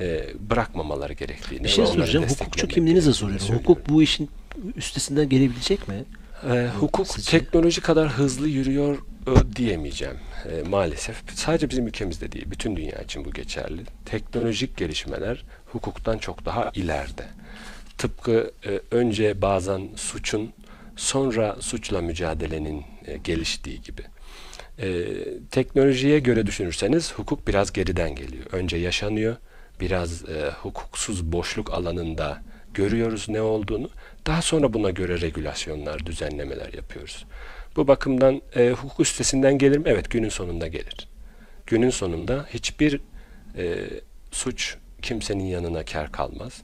e, 0.00 0.26
bırakmamaları 0.50 1.12
gerektiğini 1.12 1.64
Bir 1.64 1.68
şey 1.68 1.86
soracağım. 1.86 2.26
Hukukçu 2.28 2.68
kimliğinize 2.68 3.12
soruyorum. 3.12 3.46
söylüyorum. 3.46 3.68
Hukuk 3.68 3.88
bu 3.88 4.02
işin 4.02 4.30
üstesinden 4.76 5.28
gelebilecek 5.28 5.88
mi? 5.88 6.04
Ee, 6.50 6.68
hukuk 6.80 7.06
Sizce? 7.06 7.38
teknoloji 7.38 7.80
kadar 7.80 8.08
hızlı 8.08 8.48
yürüyor 8.48 8.98
e, 9.26 9.56
diyemeyeceğim 9.56 10.16
e, 10.50 10.68
maalesef. 10.68 11.16
Sadece 11.34 11.70
bizim 11.70 11.86
ülkemizde 11.86 12.32
değil, 12.32 12.44
bütün 12.50 12.76
dünya 12.76 12.98
için 12.98 13.24
bu 13.24 13.30
geçerli. 13.30 13.82
Teknolojik 14.04 14.76
gelişmeler 14.76 15.44
hukuktan 15.66 16.18
çok 16.18 16.44
daha 16.44 16.70
ileride. 16.74 17.24
Tıpkı 17.98 18.50
e, 18.66 18.80
önce 18.90 19.42
bazen 19.42 19.88
suçun, 19.96 20.52
sonra 20.96 21.56
suçla 21.60 22.00
mücadelenin 22.00 22.84
e, 23.06 23.16
geliştiği 23.16 23.82
gibi. 23.82 24.02
E, 24.78 25.06
teknolojiye 25.50 26.18
göre 26.18 26.46
düşünürseniz 26.46 27.12
hukuk 27.12 27.48
biraz 27.48 27.72
geriden 27.72 28.14
geliyor. 28.14 28.44
Önce 28.52 28.76
yaşanıyor, 28.76 29.36
biraz 29.80 30.28
e, 30.28 30.50
hukuksuz 30.62 31.32
boşluk 31.32 31.74
alanında 31.74 32.42
görüyoruz 32.74 33.28
ne 33.28 33.40
olduğunu. 33.40 33.90
Daha 34.26 34.42
sonra 34.42 34.72
buna 34.72 34.90
göre 34.90 35.20
regülasyonlar, 35.20 36.06
düzenlemeler 36.06 36.72
yapıyoruz. 36.72 37.24
Bu 37.76 37.88
bakımdan 37.88 38.42
e, 38.56 38.70
hukuk 38.70 39.00
üstesinden 39.00 39.58
gelir 39.58 39.78
mi? 39.78 39.84
Evet, 39.86 40.10
günün 40.10 40.28
sonunda 40.28 40.68
gelir. 40.68 41.08
Günün 41.66 41.90
sonunda 41.90 42.46
hiçbir 42.50 43.00
e, 43.58 43.76
suç 44.30 44.76
kimsenin 45.02 45.44
yanına 45.44 45.84
kar 45.84 46.12
kalmaz. 46.12 46.62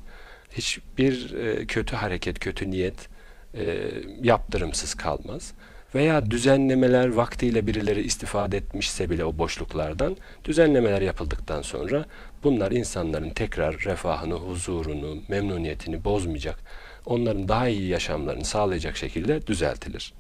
Hiçbir 0.52 1.34
e, 1.34 1.66
kötü 1.66 1.96
hareket, 1.96 2.38
kötü 2.38 2.70
niyet 2.70 3.08
e, 3.54 3.90
yaptırımsız 4.22 4.94
kalmaz. 4.94 5.52
Veya 5.94 6.30
düzenlemeler 6.30 7.08
vaktiyle 7.08 7.66
birileri 7.66 8.02
istifade 8.02 8.56
etmişse 8.56 9.10
bile 9.10 9.24
o 9.24 9.38
boşluklardan 9.38 10.16
düzenlemeler 10.44 11.02
yapıldıktan 11.02 11.62
sonra 11.62 12.04
bunlar 12.44 12.72
insanların 12.72 13.30
tekrar 13.30 13.78
refahını, 13.78 14.34
huzurunu, 14.34 15.18
memnuniyetini 15.28 16.04
bozmayacak, 16.04 16.58
onların 17.06 17.48
daha 17.48 17.68
iyi 17.68 17.88
yaşamlarını 17.88 18.44
sağlayacak 18.44 18.96
şekilde 18.96 19.46
düzeltilir. 19.46 20.12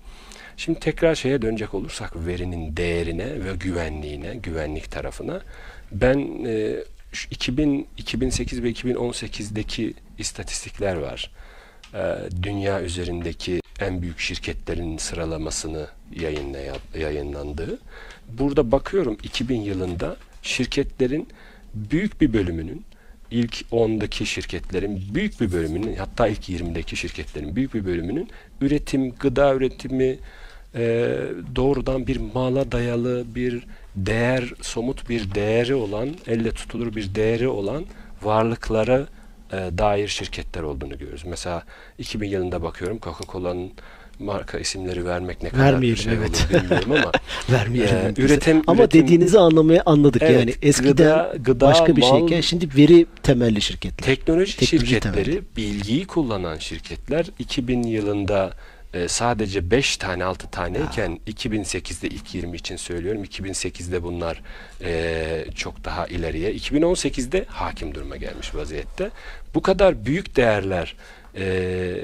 Şimdi 0.56 0.80
tekrar 0.80 1.14
şeye 1.14 1.42
dönecek 1.42 1.74
olursak 1.74 2.26
verinin 2.26 2.76
değerine 2.76 3.44
ve 3.44 3.56
güvenliğine, 3.60 4.34
güvenlik 4.34 4.90
tarafına 4.90 5.40
ben 5.92 6.44
e, 6.46 6.76
şu 7.12 7.28
2000, 7.30 7.86
2008 7.96 8.62
ve 8.62 8.70
2018'deki 8.70 9.94
istatistikler 10.18 10.96
var. 10.96 11.30
E, 11.94 12.16
dünya 12.42 12.82
üzerindeki 12.82 13.60
en 13.80 14.02
büyük 14.02 14.18
şirketlerin 14.18 14.96
sıralamasını 14.98 15.86
yayınlaya, 16.20 16.74
yayınlandığı. 16.98 17.78
Burada 18.28 18.72
bakıyorum 18.72 19.16
2000 19.22 19.60
yılında 19.60 20.16
şirketlerin 20.42 21.28
büyük 21.74 22.20
bir 22.20 22.32
bölümünün 22.32 22.84
ilk 23.30 23.54
10'daki 23.72 24.26
şirketlerin 24.26 25.02
büyük 25.14 25.40
bir 25.40 25.52
bölümünün 25.52 25.96
hatta 25.96 26.28
ilk 26.28 26.48
20'deki 26.48 26.96
şirketlerin 26.96 27.56
büyük 27.56 27.74
bir 27.74 27.84
bölümünün 27.84 28.28
üretim, 28.60 29.10
gıda 29.14 29.54
üretimi 29.54 30.18
e, 30.74 31.16
doğrudan 31.56 32.06
bir 32.06 32.16
mala 32.34 32.72
dayalı 32.72 33.24
bir 33.34 33.66
değer, 33.96 34.52
somut 34.60 35.08
bir 35.08 35.34
değeri 35.34 35.74
olan, 35.74 36.08
elle 36.26 36.52
tutulur 36.52 36.96
bir 36.96 37.14
değeri 37.14 37.48
olan 37.48 37.84
varlıklara 38.22 39.06
e, 39.52 39.56
dair 39.78 40.08
şirketler 40.08 40.62
olduğunu 40.62 40.98
görüyoruz. 40.98 41.22
Mesela 41.26 41.62
2000 41.98 42.28
yılında 42.28 42.62
bakıyorum 42.62 42.98
Coca-Cola'nın 43.02 43.70
marka 44.18 44.58
isimleri 44.58 45.04
vermek 45.06 45.42
ne 45.42 45.48
kadar 45.48 45.82
bir 45.82 45.96
şey 45.96 46.12
evet. 46.12 46.46
olur 46.52 46.62
bilmiyorum 46.62 46.92
ama 46.92 47.12
Vermeyelim. 47.50 48.16
Bize. 48.16 48.34
üretim- 48.34 48.62
Ama 48.66 48.82
üretim- 48.82 49.02
dediğinizi 49.04 49.38
anlamaya 49.38 49.82
anladık 49.86 50.22
Evet, 50.22 50.38
yani. 50.40 50.54
Eskiden 50.62 50.92
gıda- 50.92 51.36
gıda, 51.42 51.66
başka 51.66 51.96
bir 51.96 52.02
mal- 52.02 52.18
şeyken 52.18 52.40
şimdi 52.40 52.68
veri 52.76 53.06
temelli 53.22 53.60
şirketler. 53.60 54.06
Teknoloji, 54.06 54.56
Teknoloji 54.56 54.86
şirketleri, 54.86 55.24
temelli. 55.24 55.42
bilgiyi 55.56 56.06
kullanan 56.06 56.58
şirketler 56.58 57.26
2000 57.38 57.82
yılında 57.82 58.52
e, 58.94 59.08
sadece 59.08 59.70
5 59.70 59.96
tane 59.96 60.24
6 60.24 60.50
taneyken 60.50 61.20
2008'de 61.26 62.08
ilk 62.08 62.34
20 62.34 62.56
için 62.56 62.76
söylüyorum. 62.76 63.24
2008'de 63.24 64.02
bunlar 64.02 64.42
e, 64.82 65.44
çok 65.54 65.84
daha 65.84 66.06
ileriye. 66.06 66.54
2018'de 66.54 67.44
hakim 67.48 67.94
duruma 67.94 68.16
gelmiş 68.16 68.54
vaziyette. 68.54 69.10
Bu 69.54 69.62
kadar 69.62 70.06
büyük 70.06 70.36
değerler 70.36 70.96
e, 71.36 71.94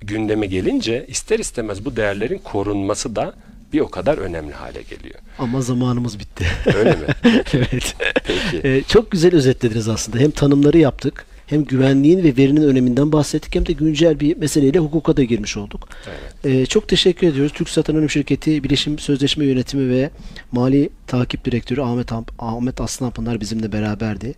gündeme 0.00 0.46
gelince 0.46 1.06
ister 1.08 1.38
istemez 1.38 1.84
bu 1.84 1.96
değerlerin 1.96 2.38
korunması 2.38 3.16
da 3.16 3.34
bir 3.72 3.80
o 3.80 3.88
kadar 3.88 4.18
önemli 4.18 4.52
hale 4.52 4.82
geliyor. 4.82 5.18
Ama 5.38 5.62
zamanımız 5.62 6.18
bitti. 6.18 6.46
Öyle 6.76 6.90
mi? 6.90 7.06
evet. 7.52 7.96
Peki. 8.24 8.68
Ee, 8.68 8.82
çok 8.88 9.10
güzel 9.10 9.34
özetlediniz 9.34 9.88
aslında. 9.88 10.18
Hem 10.18 10.30
tanımları 10.30 10.78
yaptık, 10.78 11.26
hem 11.46 11.64
güvenliğin 11.64 12.24
ve 12.24 12.36
verinin 12.36 12.62
öneminden 12.62 13.12
bahsettik, 13.12 13.54
hem 13.54 13.66
de 13.66 13.72
güncel 13.72 14.20
bir 14.20 14.36
meseleyle 14.36 14.78
hukuka 14.78 15.16
da 15.16 15.22
girmiş 15.22 15.56
olduk. 15.56 15.88
Evet. 16.06 16.44
Ee, 16.44 16.66
çok 16.66 16.88
teşekkür 16.88 17.26
ediyoruz. 17.26 17.52
Türk 17.52 17.88
Anonim 17.90 18.10
Şirketi 18.10 18.64
Bilişim 18.64 18.98
Sözleşme 18.98 19.44
Yönetimi 19.44 19.90
ve 19.90 20.10
Mali 20.52 20.90
Takip 21.06 21.44
Direktörü 21.44 21.80
Ahmet 21.80 22.12
Ahmet 22.38 22.80
Aslanpınar 22.80 23.40
bizimle 23.40 23.72
beraberdi. 23.72 24.34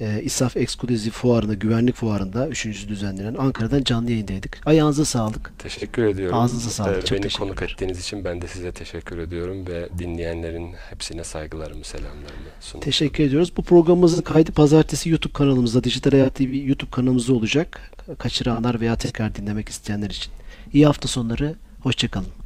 Ee, 0.00 0.22
İSAF 0.22 0.56
Ekskluzif 0.56 1.12
Fuarı'nda, 1.14 1.54
güvenlik 1.54 1.94
fuarında, 1.94 2.48
üçüncüsü 2.48 2.88
düzenlenen 2.88 3.34
Ankara'dan 3.34 3.82
canlı 3.82 4.10
yayındaydık. 4.10 4.58
Ayağınıza 4.66 5.04
sağlık. 5.04 5.52
Teşekkür 5.58 6.04
ediyorum. 6.04 6.38
Ağzınıza 6.38 6.70
sağlık. 6.70 6.96
Ee, 6.98 7.06
Çok 7.06 7.22
Beni 7.22 7.32
konuk 7.32 7.62
ettiğiniz 7.62 8.00
için 8.00 8.24
ben 8.24 8.42
de 8.42 8.48
size 8.48 8.72
teşekkür 8.72 9.18
ediyorum 9.18 9.66
ve 9.66 9.88
dinleyenlerin 9.98 10.72
hepsine 10.90 11.24
saygılarımı, 11.24 11.84
selamlarımı 11.84 12.26
sunuyorum. 12.60 12.80
Teşekkür 12.84 13.24
ediyoruz. 13.24 13.52
Bu 13.56 13.62
programımızın 13.62 14.22
kaydı 14.22 14.52
pazartesi 14.52 15.10
YouTube 15.10 15.32
kanalımızda, 15.32 15.84
Dijital 15.84 16.10
Hayat 16.10 16.34
TV 16.34 16.54
YouTube 16.66 16.90
kanalımızda 16.90 17.34
olacak. 17.34 17.90
Kaçıranlar 18.18 18.80
veya 18.80 18.96
tekrar 18.96 19.34
dinlemek 19.34 19.68
isteyenler 19.68 20.10
için. 20.10 20.32
İyi 20.72 20.86
hafta 20.86 21.08
sonları, 21.08 21.54
hoşçakalın. 21.80 22.45